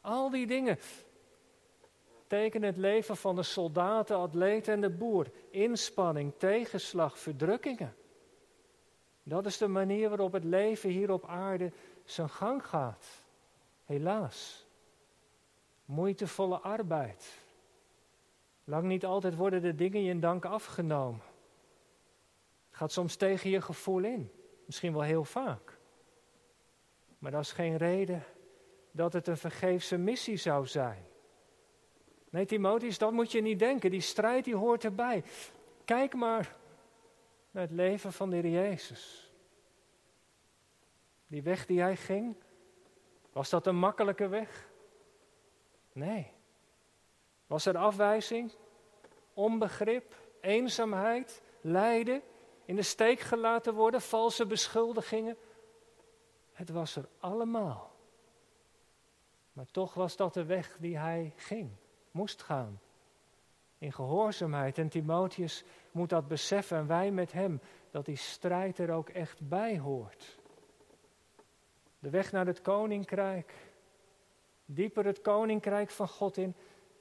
Al 0.01 0.31
die 0.31 0.47
dingen 0.47 0.79
tekenen 2.29 2.69
het 2.69 2.77
leven 2.77 3.17
van 3.17 3.37
de 3.37 3.43
soldaten, 3.43 4.17
atleet 4.17 4.69
en 4.69 4.81
de 4.81 4.91
boer. 4.91 5.31
Inspanning, 5.51 6.33
tegenslag, 6.37 7.19
verdrukkingen. 7.19 7.97
Dat 9.23 9.47
is 9.47 9.59
de 9.59 9.69
manier 9.69 10.09
waarop 10.09 10.33
het 10.33 10.45
leven 10.45 10.91
hier 10.91 11.11
op 11.11 11.27
aarde 11.27 11.73
zijn 12.05 12.29
gang 12.29 12.67
gaat. 12.67 13.07
Helaas. 13.85 14.67
Moeitevolle 15.85 16.59
arbeid. 16.59 17.38
Lang 18.64 18.85
niet 18.85 19.05
altijd 19.05 19.37
worden 19.37 19.62
de 19.62 19.75
dingen 19.75 20.03
je 20.03 20.11
in 20.11 20.21
dank 20.21 20.45
afgenomen. 20.45 21.23
Gaat 22.71 22.93
soms 22.93 23.17
tegen 23.17 23.51
je 23.51 23.61
gevoel 23.61 24.05
in. 24.05 24.33
Misschien 24.67 24.93
wel 24.93 25.03
heel 25.03 25.25
vaak. 25.25 25.79
Maar 27.19 27.31
dat 27.31 27.41
is 27.41 27.53
geen 27.53 27.77
reden 27.77 28.25
dat 28.91 29.12
het 29.12 29.27
een 29.27 29.37
vergeefse 29.37 29.97
missie 29.97 30.37
zou 30.37 30.67
zijn. 30.67 31.08
Nee, 32.31 32.47
Timotheus, 32.47 32.99
dat 32.99 33.12
moet 33.12 33.33
je 33.33 33.41
niet 33.41 33.59
denken. 33.59 33.91
Die 33.91 34.01
strijd 34.01 34.45
die 34.45 34.57
hoort 34.57 34.85
erbij. 34.85 35.25
Kijk 35.85 36.14
maar 36.14 36.57
naar 37.51 37.62
het 37.62 37.73
leven 37.73 38.12
van 38.12 38.31
de 38.31 38.37
Heer 38.37 38.51
Jezus. 38.51 39.33
Die 41.27 41.43
weg 41.43 41.67
die 41.67 41.81
hij 41.81 41.97
ging, 41.97 42.37
was 43.33 43.51
dat 43.51 43.67
een 43.67 43.77
makkelijke 43.77 44.29
weg? 44.29 44.69
Nee. 45.93 46.33
Was 47.47 47.67
er 47.67 47.77
afwijzing, 47.77 48.53
onbegrip, 49.35 50.14
eenzaamheid, 50.41 51.43
lijden? 51.61 52.23
in 52.69 52.77
de 52.77 52.83
steek 52.83 53.21
gelaten 53.21 53.75
worden, 53.75 54.01
valse 54.01 54.47
beschuldigingen. 54.47 55.37
Het 56.53 56.71
was 56.71 56.97
er 56.97 57.09
allemaal. 57.19 57.93
Maar 59.53 59.67
toch 59.71 59.95
was 59.95 60.17
dat 60.17 60.35
de 60.35 60.45
weg 60.45 60.77
die 60.81 60.99
hij 60.99 61.33
ging, 61.37 61.71
moest 62.11 62.42
gaan. 62.42 62.81
In 63.79 63.92
gehoorzaamheid. 63.92 64.79
En 64.79 64.88
Timotheus 64.88 65.64
moet 65.90 66.09
dat 66.09 66.29
beseffen 66.29 66.79
en 66.79 66.87
wij 66.87 67.11
met 67.11 67.33
hem, 67.33 67.61
dat 67.90 68.05
die 68.05 68.16
strijd 68.16 68.79
er 68.79 68.90
ook 68.90 69.09
echt 69.09 69.49
bij 69.49 69.79
hoort. 69.79 70.38
De 71.99 72.11
weg 72.11 72.33
naar 72.33 72.47
het 72.47 72.61
koninkrijk, 72.61 73.55
dieper 74.64 75.05
het 75.05 75.21
koninkrijk 75.21 75.90
van 75.90 76.09
God 76.09 76.37
in, 76.37 76.55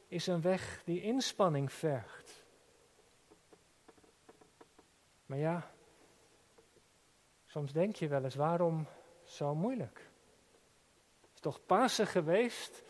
is 0.08 0.28
een 0.28 0.42
weg 0.42 0.82
die 0.86 1.02
inspanning 1.02 1.72
vergt. 1.72 2.46
Maar 5.26 5.38
ja, 5.38 5.72
soms 7.46 7.72
denk 7.72 7.96
je 7.96 8.08
wel 8.08 8.24
eens, 8.24 8.36
waarom 8.36 8.88
zo 9.24 9.56
moeilijk? 9.56 10.10
Het 11.22 11.34
is 11.34 11.40
toch 11.40 11.66
Pasen 11.66 12.08
geweest? 12.08 12.84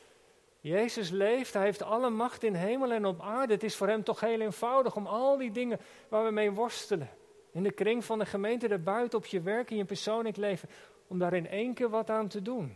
Jezus 0.67 1.09
leeft, 1.09 1.53
hij 1.53 1.63
heeft 1.63 1.81
alle 1.81 2.09
macht 2.09 2.43
in 2.43 2.53
hemel 2.53 2.91
en 2.91 3.05
op 3.05 3.21
aarde. 3.21 3.53
Het 3.53 3.63
is 3.63 3.75
voor 3.75 3.87
hem 3.87 4.03
toch 4.03 4.19
heel 4.19 4.39
eenvoudig 4.39 4.95
om 4.95 5.07
al 5.07 5.37
die 5.37 5.51
dingen 5.51 5.79
waar 6.09 6.25
we 6.25 6.31
mee 6.31 6.51
worstelen, 6.51 7.09
in 7.51 7.63
de 7.63 7.71
kring 7.71 8.05
van 8.05 8.19
de 8.19 8.25
gemeente, 8.25 8.67
daarbuiten, 8.67 9.17
op 9.17 9.25
je 9.25 9.41
werk, 9.41 9.71
in 9.71 9.77
je 9.77 9.85
persoonlijk 9.85 10.37
leven, 10.37 10.69
om 11.07 11.19
daar 11.19 11.33
in 11.33 11.47
één 11.47 11.73
keer 11.73 11.89
wat 11.89 12.09
aan 12.09 12.27
te 12.27 12.41
doen. 12.41 12.75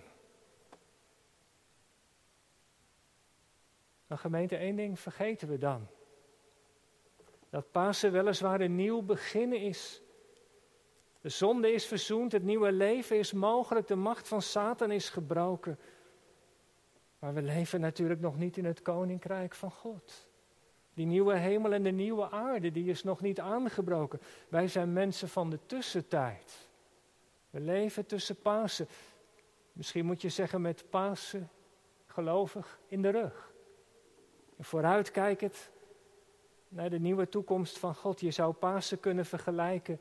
Een 4.08 4.18
gemeente, 4.18 4.56
één 4.56 4.76
ding 4.76 5.00
vergeten 5.00 5.48
we 5.48 5.58
dan. 5.58 5.88
Dat 7.50 7.72
Pasen 7.72 8.12
weliswaar 8.12 8.62
een 8.62 8.76
nieuw 8.76 9.02
beginnen 9.02 9.60
is. 9.60 10.02
De 11.22 11.30
zonde 11.30 11.72
is 11.72 11.86
verzoend, 11.86 12.32
het 12.32 12.44
nieuwe 12.44 12.72
leven 12.72 13.18
is 13.18 13.32
mogelijk, 13.32 13.88
de 13.88 13.96
macht 13.96 14.28
van 14.28 14.42
Satan 14.42 14.92
is 14.92 15.10
gebroken. 15.10 15.80
Maar 17.22 17.34
we 17.34 17.42
leven 17.42 17.82
natuurlijk 17.82 18.20
nog 18.20 18.38
niet 18.38 18.58
in 18.58 18.66
het 18.66 18.82
koninkrijk 18.82 19.56
van 19.56 19.72
God. 19.72 20.28
Die 20.94 21.06
nieuwe 21.06 21.36
hemel 21.36 21.74
en 21.74 21.84
de 21.84 21.92
nieuwe 21.92 22.30
aarde, 22.30 22.72
die 22.72 22.90
is 22.90 23.04
nog 23.04 23.22
niet 23.22 23.40
aangebroken. 23.40 24.22
Wij 24.50 24.68
zijn 24.68 24.94
mensen 24.94 25.30
van 25.30 25.50
de 25.50 25.60
tussentijd. 25.66 26.70
We 27.50 27.60
leven 27.60 28.06
tussen 28.06 28.36
Pasen. 28.36 28.88
Misschien 29.74 30.06
moet 30.06 30.22
je 30.22 30.30
zeggen 30.30 30.62
met 30.62 30.90
Pasen 30.90 31.50
gelovig 32.06 32.80
in 32.88 33.02
de 33.02 33.10
rug. 33.10 33.52
En 34.58 34.64
vooruitkijkend 34.64 35.70
naar 36.70 36.90
de 36.90 37.00
nieuwe 37.00 37.30
toekomst 37.30 37.78
van 37.78 37.96
God. 37.96 38.20
Je 38.20 38.32
zou 38.32 38.54
Pasen 38.54 39.00
kunnen 39.00 39.26
vergelijken. 39.26 40.00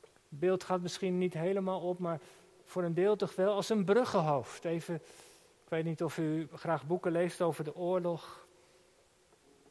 Het 0.00 0.38
beeld 0.38 0.64
gaat 0.64 0.80
misschien 0.80 1.18
niet 1.18 1.34
helemaal 1.34 1.80
op, 1.80 1.98
maar 1.98 2.20
voor 2.64 2.82
een 2.82 2.94
deel 2.94 3.16
toch 3.16 3.34
wel 3.34 3.54
als 3.54 3.68
een 3.68 3.84
bruggenhoofd. 3.84 4.64
Even, 4.64 5.02
ik 5.68 5.74
weet 5.74 5.84
niet 5.84 6.02
of 6.02 6.18
u 6.18 6.48
graag 6.52 6.86
boeken 6.86 7.12
leest 7.12 7.42
over 7.42 7.64
de 7.64 7.74
oorlog. 7.74 8.46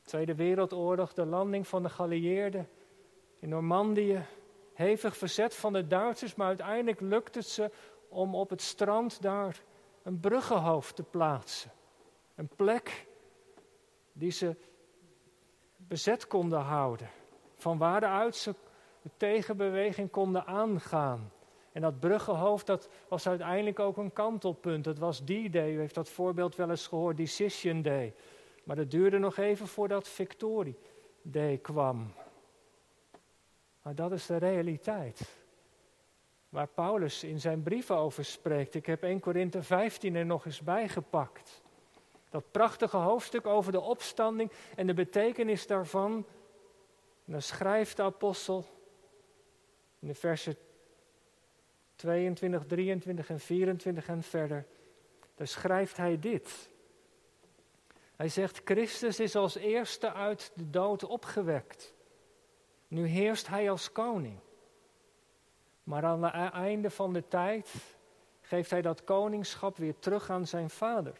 Tweede 0.01 0.35
Wereldoorlog, 0.35 1.13
de 1.13 1.25
landing 1.25 1.67
van 1.67 1.83
de 1.83 1.89
geallieerden 1.89 2.69
in 3.39 3.49
Normandië. 3.49 4.25
Hevig 4.73 5.17
verzet 5.17 5.55
van 5.55 5.73
de 5.73 5.87
Duitsers, 5.87 6.35
maar 6.35 6.47
uiteindelijk 6.47 6.99
lukt 6.99 7.35
het 7.35 7.45
ze 7.45 7.71
om 8.09 8.35
op 8.35 8.49
het 8.49 8.61
strand 8.61 9.21
daar 9.21 9.63
een 10.03 10.19
bruggenhoofd 10.19 10.95
te 10.95 11.03
plaatsen. 11.03 11.71
Een 12.35 12.49
plek 12.55 13.07
die 14.13 14.31
ze 14.31 14.55
bezet 15.77 16.27
konden 16.27 16.61
houden. 16.61 17.09
Van 17.55 17.77
waaruit 17.77 18.35
ze 18.35 18.55
de 19.01 19.11
tegenbeweging 19.17 20.09
konden 20.09 20.45
aangaan. 20.45 21.31
En 21.77 21.83
dat 21.83 21.99
bruggenhoofd, 21.99 22.65
dat 22.65 22.89
was 23.07 23.27
uiteindelijk 23.27 23.79
ook 23.79 23.97
een 23.97 24.13
kantelpunt. 24.13 24.83
Dat 24.83 24.97
was 24.97 25.25
die 25.25 25.49
day, 25.49 25.73
u 25.73 25.79
heeft 25.79 25.95
dat 25.95 26.09
voorbeeld 26.09 26.55
wel 26.55 26.69
eens 26.69 26.87
gehoord, 26.87 27.17
Decision 27.17 27.81
Day. 27.81 28.13
Maar 28.63 28.75
dat 28.75 28.91
duurde 28.91 29.17
nog 29.17 29.37
even 29.37 29.67
voordat 29.67 30.07
Victory 30.07 30.75
Day 31.21 31.57
kwam. 31.57 32.13
Maar 33.81 33.95
dat 33.95 34.11
is 34.11 34.25
de 34.25 34.37
realiteit. 34.37 35.21
Waar 36.49 36.67
Paulus 36.67 37.23
in 37.23 37.39
zijn 37.39 37.63
brieven 37.63 37.95
over 37.95 38.25
spreekt. 38.25 38.75
Ik 38.75 38.85
heb 38.85 39.03
1 39.03 39.19
Korinthe 39.19 39.63
15 39.63 40.15
er 40.15 40.25
nog 40.25 40.45
eens 40.45 40.61
bijgepakt. 40.61 41.61
Dat 42.29 42.51
prachtige 42.51 42.97
hoofdstuk 42.97 43.45
over 43.45 43.71
de 43.71 43.81
opstanding 43.81 44.51
en 44.75 44.87
de 44.87 44.93
betekenis 44.93 45.67
daarvan. 45.67 46.13
En 47.25 47.31
dan 47.31 47.41
schrijft 47.41 47.97
de 47.97 48.03
apostel 48.03 48.65
in 49.99 50.07
de 50.07 50.15
versen 50.15 50.57
22, 51.97 52.65
23 52.65 53.29
en 53.29 53.39
24 53.39 54.07
en 54.07 54.23
verder. 54.23 54.65
Daar 55.35 55.47
schrijft 55.47 55.97
hij 55.97 56.19
dit. 56.19 56.69
Hij 58.15 58.29
zegt, 58.29 58.61
Christus 58.65 59.19
is 59.19 59.35
als 59.35 59.55
eerste 59.55 60.13
uit 60.13 60.51
de 60.55 60.69
dood 60.69 61.03
opgewekt. 61.03 61.93
Nu 62.87 63.05
heerst 63.05 63.47
hij 63.47 63.69
als 63.69 63.91
koning. 63.91 64.39
Maar 65.83 66.05
aan 66.05 66.23
het 66.23 66.53
einde 66.53 66.89
van 66.89 67.13
de 67.13 67.27
tijd 67.27 67.73
geeft 68.41 68.69
hij 68.69 68.81
dat 68.81 69.03
koningschap 69.03 69.77
weer 69.77 69.99
terug 69.99 70.29
aan 70.29 70.47
zijn 70.47 70.69
vader. 70.69 71.17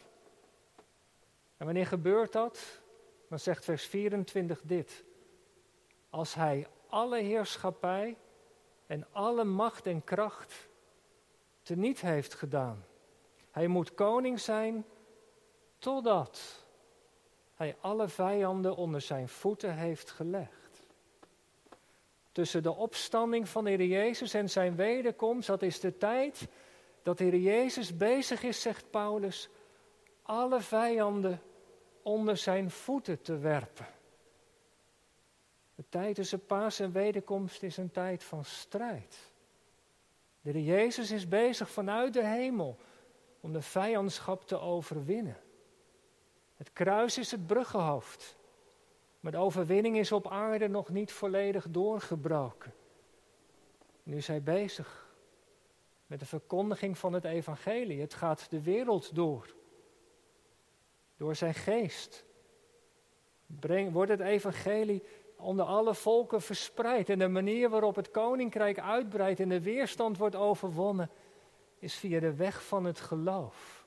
En 1.56 1.64
wanneer 1.64 1.86
gebeurt 1.86 2.32
dat? 2.32 2.80
Dan 3.28 3.38
zegt 3.38 3.64
vers 3.64 3.86
24 3.86 4.60
dit. 4.62 5.04
Als 6.10 6.34
hij 6.34 6.66
alle 6.86 7.18
heerschappij 7.18 8.16
en 8.86 9.06
alle 9.12 9.44
macht 9.44 9.86
en 9.86 10.04
kracht 10.04 10.67
teniet 11.68 12.00
heeft 12.00 12.34
gedaan. 12.34 12.84
Hij 13.50 13.66
moet 13.66 13.94
koning 13.94 14.40
zijn 14.40 14.84
totdat 15.78 16.64
hij 17.54 17.76
alle 17.80 18.08
vijanden 18.08 18.76
onder 18.76 19.00
zijn 19.00 19.28
voeten 19.28 19.74
heeft 19.74 20.10
gelegd. 20.10 20.86
Tussen 22.32 22.62
de 22.62 22.74
opstanding 22.74 23.48
van 23.48 23.64
de 23.64 23.70
Heer 23.70 23.86
Jezus 23.86 24.34
en 24.34 24.50
zijn 24.50 24.76
wederkomst, 24.76 25.46
dat 25.46 25.62
is 25.62 25.80
de 25.80 25.96
tijd 25.96 26.48
dat 27.02 27.18
de 27.18 27.24
Heer 27.24 27.38
Jezus 27.38 27.96
bezig 27.96 28.42
is, 28.42 28.62
zegt 28.62 28.90
Paulus, 28.90 29.48
alle 30.22 30.60
vijanden 30.60 31.42
onder 32.02 32.36
zijn 32.36 32.70
voeten 32.70 33.22
te 33.22 33.38
werpen. 33.38 33.86
De 35.74 35.84
tijd 35.88 36.14
tussen 36.14 36.46
paas 36.46 36.80
en 36.80 36.92
wederkomst 36.92 37.62
is 37.62 37.76
een 37.76 37.90
tijd 37.90 38.24
van 38.24 38.44
strijd. 38.44 39.27
De 40.52 40.64
Jezus 40.64 41.10
is 41.10 41.28
bezig 41.28 41.70
vanuit 41.70 42.12
de 42.12 42.26
hemel 42.26 42.76
om 43.40 43.52
de 43.52 43.62
vijandschap 43.62 44.46
te 44.46 44.58
overwinnen. 44.58 45.36
Het 46.56 46.72
kruis 46.72 47.18
is 47.18 47.30
het 47.30 47.46
bruggenhoofd. 47.46 48.36
Maar 49.20 49.32
de 49.32 49.38
overwinning 49.38 49.98
is 49.98 50.12
op 50.12 50.28
aarde 50.28 50.68
nog 50.68 50.88
niet 50.88 51.12
volledig 51.12 51.66
doorgebroken. 51.70 52.74
Nu 54.02 54.16
is 54.16 54.26
hij 54.26 54.42
bezig 54.42 55.14
met 56.06 56.20
de 56.20 56.26
verkondiging 56.26 56.98
van 56.98 57.12
het 57.12 57.24
evangelie. 57.24 58.00
Het 58.00 58.14
gaat 58.14 58.50
de 58.50 58.62
wereld 58.62 59.14
door. 59.14 59.54
Door 61.16 61.36
zijn 61.36 61.54
geest. 61.54 62.24
Breng, 63.46 63.92
wordt 63.92 64.10
het 64.10 64.20
evangelie 64.20 65.02
onder 65.38 65.64
alle 65.64 65.94
volken 65.94 66.42
verspreid. 66.42 67.08
En 67.08 67.18
de 67.18 67.28
manier 67.28 67.68
waarop 67.68 67.96
het 67.96 68.10
koninkrijk 68.10 68.78
uitbreidt 68.78 69.40
en 69.40 69.48
de 69.48 69.62
weerstand 69.62 70.18
wordt 70.18 70.36
overwonnen, 70.36 71.10
is 71.78 71.94
via 71.94 72.20
de 72.20 72.34
weg 72.34 72.64
van 72.64 72.84
het 72.84 73.00
geloof. 73.00 73.86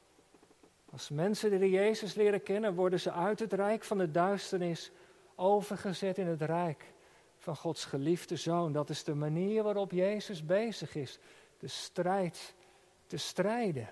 Als 0.92 1.10
mensen 1.10 1.60
de 1.60 1.70
Jezus 1.70 2.14
leren 2.14 2.44
kennen, 2.44 2.76
worden 2.76 3.00
ze 3.00 3.12
uit 3.12 3.40
het 3.40 3.54
rijk 3.54 3.84
van 3.84 3.98
de 3.98 4.12
duisternis 4.12 4.92
overgezet 5.36 6.18
in 6.18 6.28
het 6.28 6.42
rijk 6.42 6.94
van 7.38 7.56
Gods 7.56 7.86
geliefde 7.86 8.36
zoon. 8.36 8.72
Dat 8.72 8.90
is 8.90 9.04
de 9.04 9.16
manier 9.16 9.64
waarop 9.64 9.92
Jezus 9.92 10.46
bezig 10.46 10.96
is. 10.96 11.20
De 11.60 11.68
strijd 11.68 12.54
te 13.08 13.18
strijden. 13.18 13.90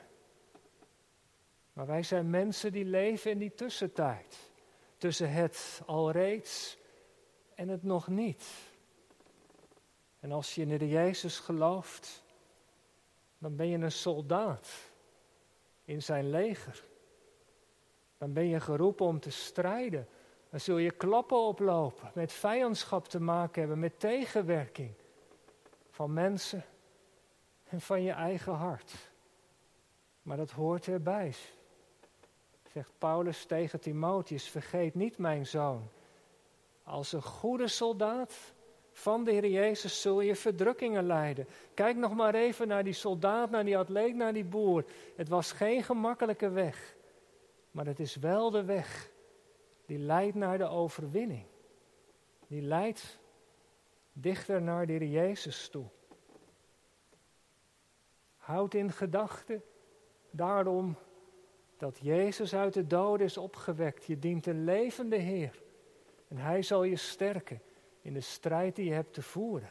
Maar 1.74 1.86
wij 1.86 2.04
zijn 2.04 2.30
mensen 2.30 2.72
die 2.72 2.86
leven 2.86 3.32
in 3.32 3.38
die 3.38 3.54
tussentijd. 3.54 4.38
Tussen 4.98 5.32
het 5.32 5.82
alreeds 5.86 6.79
en 7.60 7.68
het 7.68 7.84
nog 7.84 8.08
niet. 8.08 8.46
En 10.20 10.32
als 10.32 10.56
je 10.56 10.62
in 10.62 10.78
de 10.78 10.90
Jezus 10.90 11.40
gelooft, 11.40 12.24
dan 13.38 13.56
ben 13.56 13.68
je 13.68 13.78
een 13.78 13.92
soldaat 13.92 14.70
in 15.86 16.04
zijn 16.04 16.30
leger. 16.30 16.84
Dan 18.18 18.34
ben 18.34 18.48
je 18.48 18.60
geroepen 18.60 19.06
om 19.06 19.20
te 19.20 19.32
strijden. 19.32 20.08
Dan 20.50 20.60
zul 20.60 20.78
je 20.78 20.92
klappen 20.92 21.38
oplopen, 21.38 22.12
met 22.14 22.32
vijandschap 22.32 23.08
te 23.08 23.20
maken 23.20 23.60
hebben, 23.60 23.80
met 23.80 24.00
tegenwerking 24.00 24.94
van 25.90 26.14
mensen 26.14 26.66
en 27.64 27.82
van 27.82 28.02
je 28.02 28.12
eigen 28.12 28.54
hart. 28.54 28.94
Maar 30.22 30.38
dat 30.38 30.52
hoort 30.52 30.88
erbij. 30.88 31.34
Zegt 32.72 32.92
Paulus 32.98 33.46
tegen 33.46 33.80
Timotheus: 33.80 34.50
Vergeet 34.50 34.96
niet, 34.96 35.18
mijn 35.18 35.46
zoon, 35.46 35.90
als 36.90 37.12
een 37.12 37.24
goede 37.24 37.68
soldaat 37.68 38.54
van 38.92 39.24
de 39.24 39.32
Heer 39.32 39.48
Jezus 39.48 40.02
zul 40.02 40.22
je 40.22 40.36
verdrukkingen 40.36 41.06
lijden. 41.06 41.48
Kijk 41.74 41.96
nog 41.96 42.16
maar 42.16 42.36
even 42.36 42.68
naar 42.68 42.84
die 42.84 42.94
soldaat, 42.94 43.50
naar 43.50 43.66
die 43.66 43.78
atleet, 43.78 44.16
naar 44.16 44.34
die 44.34 44.46
boer. 44.46 44.86
Het 45.16 45.30
was 45.30 45.52
geen 45.52 45.84
gemakkelijke 45.84 46.50
weg, 46.50 46.96
maar 47.72 47.86
het 47.86 48.00
is 48.00 48.16
wel 48.16 48.52
de 48.52 48.64
weg 48.64 49.12
die 49.86 49.98
leidt 49.98 50.36
naar 50.36 50.58
de 50.58 50.68
overwinning. 50.68 51.46
Die 52.48 52.62
leidt 52.62 53.20
dichter 54.14 54.62
naar 54.62 54.86
de 54.86 54.94
Heer 54.94 55.08
Jezus 55.08 55.70
toe. 55.70 55.86
Houd 58.38 58.74
in 58.74 58.92
gedachten 58.92 59.64
daarom 60.32 60.96
dat 61.78 62.00
Jezus 62.02 62.56
uit 62.56 62.74
de 62.74 62.88
dood 62.88 63.20
is 63.20 63.38
opgewekt. 63.38 64.06
Je 64.06 64.20
dient 64.20 64.46
een 64.46 64.64
levende 64.64 65.16
Heer. 65.16 65.68
En 66.30 66.38
Hij 66.38 66.62
zal 66.62 66.84
je 66.84 66.96
sterken 66.96 67.62
in 68.02 68.14
de 68.14 68.22
strijd 68.22 68.76
die 68.76 68.86
je 68.86 68.94
hebt 68.94 69.14
te 69.14 69.22
voeren. 69.22 69.70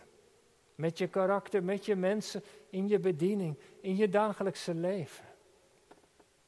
Met 0.74 0.98
je 0.98 1.06
karakter, 1.06 1.64
met 1.64 1.86
je 1.86 1.96
mensen, 1.96 2.42
in 2.70 2.88
je 2.88 2.98
bediening, 2.98 3.58
in 3.80 3.96
je 3.96 4.08
dagelijkse 4.08 4.74
leven. 4.74 5.24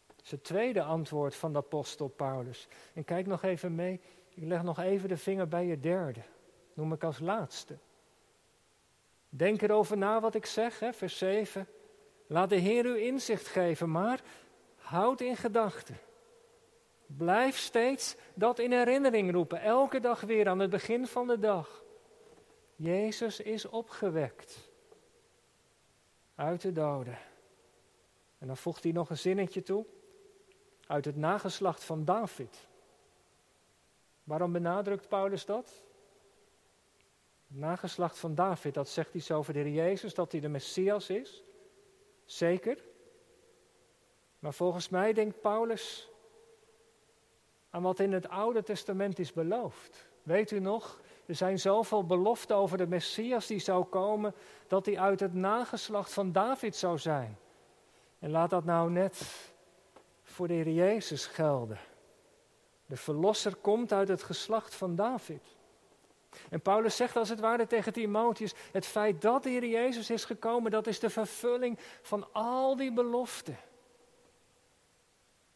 Dat 0.06 0.24
is 0.24 0.30
het 0.30 0.44
tweede 0.44 0.82
antwoord 0.82 1.34
van 1.34 1.52
de 1.52 1.58
apostel 1.58 2.08
Paulus. 2.08 2.68
En 2.94 3.04
kijk 3.04 3.26
nog 3.26 3.42
even 3.42 3.74
mee, 3.74 4.00
ik 4.28 4.44
leg 4.44 4.62
nog 4.62 4.78
even 4.78 5.08
de 5.08 5.16
vinger 5.16 5.48
bij 5.48 5.66
je 5.66 5.80
derde. 5.80 6.20
Noem 6.74 6.92
ik 6.92 7.04
als 7.04 7.18
laatste. 7.18 7.76
Denk 9.28 9.62
erover 9.62 9.96
na 9.96 10.20
wat 10.20 10.34
ik 10.34 10.46
zeg, 10.46 10.78
hè, 10.78 10.92
vers 10.92 11.18
7. 11.18 11.66
Laat 12.26 12.48
de 12.48 12.56
Heer 12.56 12.84
u 12.84 13.00
inzicht 13.00 13.46
geven, 13.46 13.90
maar 13.90 14.20
houd 14.76 15.20
in 15.20 15.36
gedachten 15.36 15.98
Blijf 17.16 17.58
steeds 17.58 18.16
dat 18.34 18.58
in 18.58 18.72
herinnering 18.72 19.32
roepen, 19.32 19.60
elke 19.60 20.00
dag 20.00 20.20
weer 20.20 20.48
aan 20.48 20.58
het 20.58 20.70
begin 20.70 21.06
van 21.06 21.26
de 21.26 21.38
dag. 21.38 21.84
Jezus 22.76 23.40
is 23.40 23.68
opgewekt 23.68 24.70
uit 26.34 26.60
de 26.60 26.72
doden. 26.72 27.18
En 28.38 28.46
dan 28.46 28.56
voegt 28.56 28.82
hij 28.82 28.92
nog 28.92 29.10
een 29.10 29.18
zinnetje 29.18 29.62
toe. 29.62 29.86
Uit 30.86 31.04
het 31.04 31.16
nageslacht 31.16 31.84
van 31.84 32.04
David. 32.04 32.68
Waarom 34.24 34.52
benadrukt 34.52 35.08
Paulus 35.08 35.44
dat? 35.44 35.82
Het 37.48 37.58
nageslacht 37.58 38.18
van 38.18 38.34
David, 38.34 38.74
dat 38.74 38.88
zegt 38.88 39.22
zo 39.22 39.38
over 39.38 39.52
de 39.52 39.58
Heer 39.58 39.72
Jezus, 39.72 40.14
dat 40.14 40.32
hij 40.32 40.40
de 40.40 40.48
Messias 40.48 41.10
is. 41.10 41.42
Zeker. 42.24 42.84
Maar 44.38 44.54
volgens 44.54 44.88
mij 44.88 45.12
denkt 45.12 45.40
Paulus 45.40 46.10
aan 47.70 47.82
wat 47.82 47.98
in 47.98 48.12
het 48.12 48.28
Oude 48.28 48.62
Testament 48.62 49.18
is 49.18 49.32
beloofd. 49.32 50.08
Weet 50.22 50.50
u 50.50 50.60
nog? 50.60 51.00
Er 51.26 51.34
zijn 51.34 51.58
zoveel 51.58 52.06
beloften 52.06 52.56
over 52.56 52.78
de 52.78 52.86
Messias 52.86 53.46
die 53.46 53.58
zou 53.58 53.84
komen, 53.84 54.34
dat 54.66 54.86
hij 54.86 54.98
uit 54.98 55.20
het 55.20 55.34
nageslacht 55.34 56.12
van 56.12 56.32
David 56.32 56.76
zou 56.76 56.98
zijn. 56.98 57.38
En 58.18 58.30
laat 58.30 58.50
dat 58.50 58.64
nou 58.64 58.90
net 58.90 59.50
voor 60.22 60.48
de 60.48 60.54
Heer 60.54 60.68
Jezus 60.68 61.26
gelden. 61.26 61.78
De 62.86 62.96
verlosser 62.96 63.54
komt 63.54 63.92
uit 63.92 64.08
het 64.08 64.22
geslacht 64.22 64.74
van 64.74 64.94
David. 64.94 65.42
En 66.50 66.60
Paulus 66.60 66.96
zegt 66.96 67.16
als 67.16 67.28
het 67.28 67.40
ware 67.40 67.66
tegen 67.66 67.92
Timotheus: 67.92 68.54
het 68.72 68.86
feit 68.86 69.22
dat 69.22 69.42
de 69.42 69.48
Heer 69.48 69.66
Jezus 69.66 70.10
is 70.10 70.24
gekomen, 70.24 70.70
dat 70.70 70.86
is 70.86 70.98
de 70.98 71.10
vervulling 71.10 71.78
van 72.02 72.32
al 72.32 72.76
die 72.76 72.92
beloften. 72.92 73.56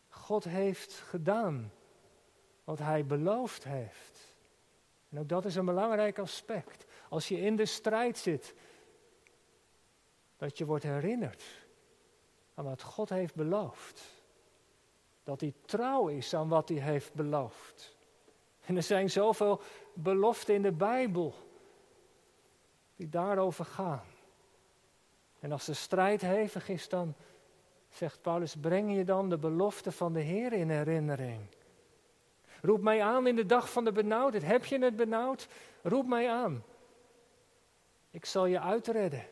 God 0.08 0.44
heeft 0.44 0.92
gedaan 0.92 1.72
wat 2.64 2.78
hij 2.78 3.06
beloofd 3.06 3.64
heeft. 3.64 4.34
En 5.08 5.18
ook 5.18 5.28
dat 5.28 5.44
is 5.44 5.54
een 5.54 5.64
belangrijk 5.64 6.18
aspect. 6.18 6.86
Als 7.08 7.28
je 7.28 7.40
in 7.40 7.56
de 7.56 7.66
strijd 7.66 8.18
zit, 8.18 8.54
dat 10.36 10.58
je 10.58 10.64
wordt 10.64 10.84
herinnerd 10.84 11.44
aan 12.54 12.64
wat 12.64 12.82
God 12.82 13.08
heeft 13.08 13.34
beloofd. 13.34 14.02
Dat 15.22 15.40
hij 15.40 15.54
trouw 15.64 16.08
is 16.08 16.34
aan 16.34 16.48
wat 16.48 16.68
hij 16.68 16.78
heeft 16.78 17.14
beloofd. 17.14 17.96
En 18.64 18.76
er 18.76 18.82
zijn 18.82 19.10
zoveel 19.10 19.60
beloften 19.94 20.54
in 20.54 20.62
de 20.62 20.72
Bijbel 20.72 21.34
die 22.96 23.08
daarover 23.08 23.64
gaan. 23.64 24.06
En 25.40 25.52
als 25.52 25.64
de 25.64 25.74
strijd 25.74 26.20
hevig 26.20 26.68
is, 26.68 26.88
dan 26.88 27.14
zegt 27.88 28.22
Paulus, 28.22 28.56
breng 28.56 28.96
je 28.96 29.04
dan 29.04 29.28
de 29.28 29.38
belofte 29.38 29.92
van 29.92 30.12
de 30.12 30.20
Heer 30.20 30.52
in 30.52 30.70
herinnering. 30.70 31.40
Roep 32.64 32.82
mij 32.82 33.02
aan 33.02 33.26
in 33.26 33.36
de 33.36 33.46
dag 33.46 33.70
van 33.70 33.84
de 33.84 33.92
benauwdheid. 33.92 34.44
Heb 34.44 34.64
je 34.64 34.78
het 34.78 34.96
benauwd? 34.96 35.48
Roep 35.82 36.06
mij 36.06 36.30
aan. 36.30 36.64
Ik 38.10 38.24
zal 38.24 38.46
je 38.46 38.60
uitredden. 38.60 39.26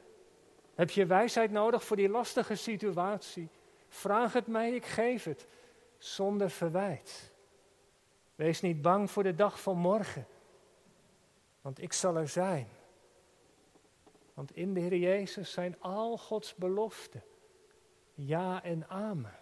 Heb 0.74 0.90
je 0.90 1.06
wijsheid 1.06 1.50
nodig 1.50 1.84
voor 1.84 1.96
die 1.96 2.08
lastige 2.08 2.54
situatie? 2.54 3.48
Vraag 3.88 4.32
het 4.32 4.46
mij, 4.46 4.74
ik 4.74 4.84
geef 4.84 5.24
het. 5.24 5.46
Zonder 5.98 6.50
verwijt. 6.50 7.32
Wees 8.34 8.60
niet 8.60 8.82
bang 8.82 9.10
voor 9.10 9.22
de 9.22 9.34
dag 9.34 9.60
van 9.60 9.76
morgen. 9.76 10.26
Want 11.60 11.82
ik 11.82 11.92
zal 11.92 12.16
er 12.16 12.28
zijn. 12.28 12.68
Want 14.34 14.56
in 14.56 14.74
de 14.74 14.80
Heer 14.80 14.96
Jezus 14.96 15.52
zijn 15.52 15.76
al 15.78 16.18
Gods 16.18 16.54
beloften. 16.54 17.22
Ja 18.14 18.62
en 18.62 18.88
amen. 18.88 19.41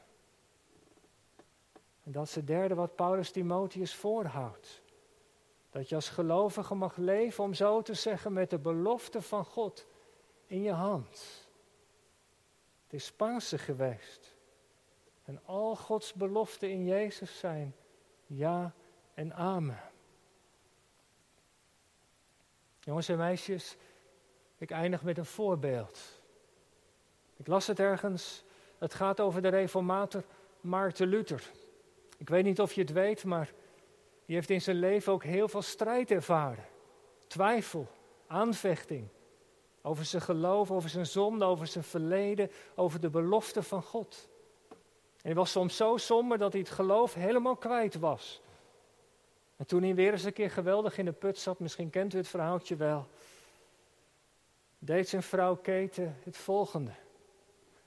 En 2.11 2.17
dat 2.17 2.27
is 2.27 2.35
het 2.35 2.47
derde 2.47 2.75
wat 2.75 2.95
Paulus 2.95 3.31
Timotheus 3.31 3.95
voorhoudt. 3.95 4.83
Dat 5.71 5.89
je 5.89 5.95
als 5.95 6.09
gelovige 6.09 6.75
mag 6.75 6.97
leven, 6.97 7.45
om 7.45 7.55
zo 7.55 7.83
te 7.83 7.95
zeggen, 7.95 8.33
met 8.33 8.51
de 8.51 8.59
belofte 8.59 9.23
van 9.23 9.45
God 9.45 9.87
in 10.47 10.63
je 10.63 10.73
hand. 10.73 11.49
Het 12.85 12.93
is 12.93 13.13
Pasen 13.13 13.59
geweest. 13.59 14.37
En 15.25 15.41
al 15.45 15.77
Gods 15.77 16.13
beloften 16.13 16.71
in 16.71 16.85
Jezus 16.85 17.39
zijn 17.39 17.75
ja 18.27 18.75
en 19.15 19.35
amen. 19.35 19.81
Jongens 22.81 23.09
en 23.09 23.19
meisjes, 23.19 23.77
ik 24.59 24.71
eindig 24.71 25.03
met 25.03 25.19
een 25.19 25.25
voorbeeld. 25.25 26.21
Ik 27.37 27.47
las 27.47 27.67
het 27.67 27.79
ergens. 27.79 28.45
Het 28.79 28.95
gaat 28.95 29.21
over 29.21 29.43
de 29.43 29.49
reformator 29.49 30.25
Maarten 30.61 31.07
Luther. 31.07 31.51
Ik 32.21 32.29
weet 32.29 32.45
niet 32.45 32.61
of 32.61 32.73
je 32.73 32.81
het 32.81 32.93
weet, 32.93 33.25
maar 33.25 33.53
die 34.27 34.35
heeft 34.35 34.51
in 34.51 34.61
zijn 34.61 34.77
leven 34.77 35.13
ook 35.13 35.25
heel 35.25 35.49
veel 35.49 35.63
strijd 35.63 36.11
ervaren. 36.11 36.65
Twijfel, 37.27 37.89
aanvechting. 38.27 39.09
Over 39.83 40.05
zijn 40.05 40.23
geloof, 40.23 40.71
over 40.71 40.91
zijn 40.91 41.07
zonde, 41.07 41.45
over 41.45 41.67
zijn 41.67 41.85
verleden, 41.85 42.51
over 42.75 43.01
de 43.01 43.11
belofte 43.11 43.63
van 43.63 43.83
God. 43.83 44.29
En 44.69 44.77
hij 45.23 45.35
was 45.35 45.51
soms 45.51 45.77
zo 45.77 45.97
somber 45.97 46.39
dat 46.39 46.53
hij 46.53 46.61
het 46.61 46.71
geloof 46.71 47.15
helemaal 47.15 47.57
kwijt 47.57 47.99
was. 47.99 48.41
En 49.57 49.67
toen 49.67 49.83
hij 49.83 49.95
weer 49.95 50.13
eens 50.13 50.25
een 50.25 50.33
keer 50.33 50.51
geweldig 50.51 50.99
in 50.99 51.05
de 51.05 51.13
put 51.13 51.39
zat, 51.39 51.59
misschien 51.59 51.91
kent 51.91 52.15
u 52.15 52.17
het 52.17 52.29
verhaaltje 52.29 52.77
wel, 52.77 53.07
deed 54.79 55.09
zijn 55.09 55.23
vrouw 55.23 55.57
Keten 55.57 56.17
het 56.25 56.37
volgende. 56.37 56.93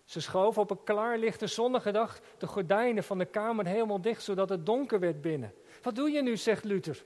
Ze 0.04 0.22
schoof 0.22 0.58
op 0.58 0.70
een 0.70 0.84
klaarlichte 0.84 1.48
zonnige 1.48 1.92
dag 1.92 2.20
de 2.38 2.48
gordijnen 2.48 3.04
van 3.04 3.18
de 3.18 3.26
kamer 3.26 3.66
helemaal 3.66 4.02
dicht, 4.02 4.24
zodat 4.24 4.50
het 4.50 4.66
donker 4.66 5.00
werd 5.00 5.22
binnen. 5.22 5.54
Wat 5.82 5.96
doe 5.96 6.12
je 6.12 6.22
nu, 6.22 6.38
zegt 6.38 6.64
Luther. 6.64 7.06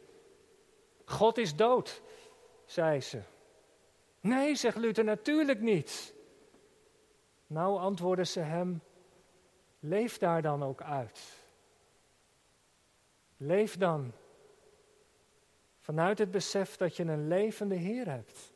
God 1.06 1.38
is 1.38 1.56
dood, 1.56 2.02
zei 2.66 3.02
ze. 3.02 3.22
Nee, 4.20 4.56
zegt 4.56 4.78
Luther, 4.78 5.04
natuurlijk 5.04 5.62
niet. 5.62 6.14
Nou 7.48 7.80
antwoordde 7.80 8.26
ze 8.26 8.40
hem, 8.40 8.82
leef 9.80 10.18
daar 10.18 10.42
dan 10.42 10.64
ook 10.64 10.82
uit. 10.82 11.46
Leef 13.38 13.78
dan 13.78 14.14
vanuit 15.80 16.18
het 16.18 16.32
besef 16.32 16.78
dat 16.78 16.96
je 16.96 17.04
een 17.04 17.28
levende 17.28 17.76
Heer 17.76 18.10
hebt. 18.10 18.54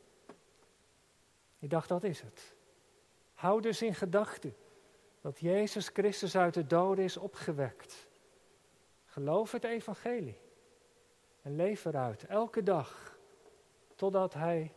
Ik 1.58 1.70
dacht, 1.70 1.88
dat 1.88 2.04
is 2.04 2.20
het. 2.20 2.54
Hou 3.42 3.60
dus 3.60 3.82
in 3.82 3.94
gedachten 3.94 4.56
dat 5.20 5.40
Jezus 5.40 5.88
Christus 5.88 6.36
uit 6.36 6.54
de 6.54 6.66
doden 6.66 7.04
is 7.04 7.16
opgewekt. 7.16 8.08
Geloof 9.04 9.52
het 9.52 9.64
evangelie 9.64 10.40
en 11.42 11.56
leef 11.56 11.84
eruit 11.84 12.24
elke 12.24 12.62
dag 12.62 13.18
totdat 13.94 14.34
Hij 14.34 14.72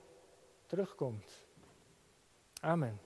terugkomt. 0.65 1.45
Amen. 2.61 2.99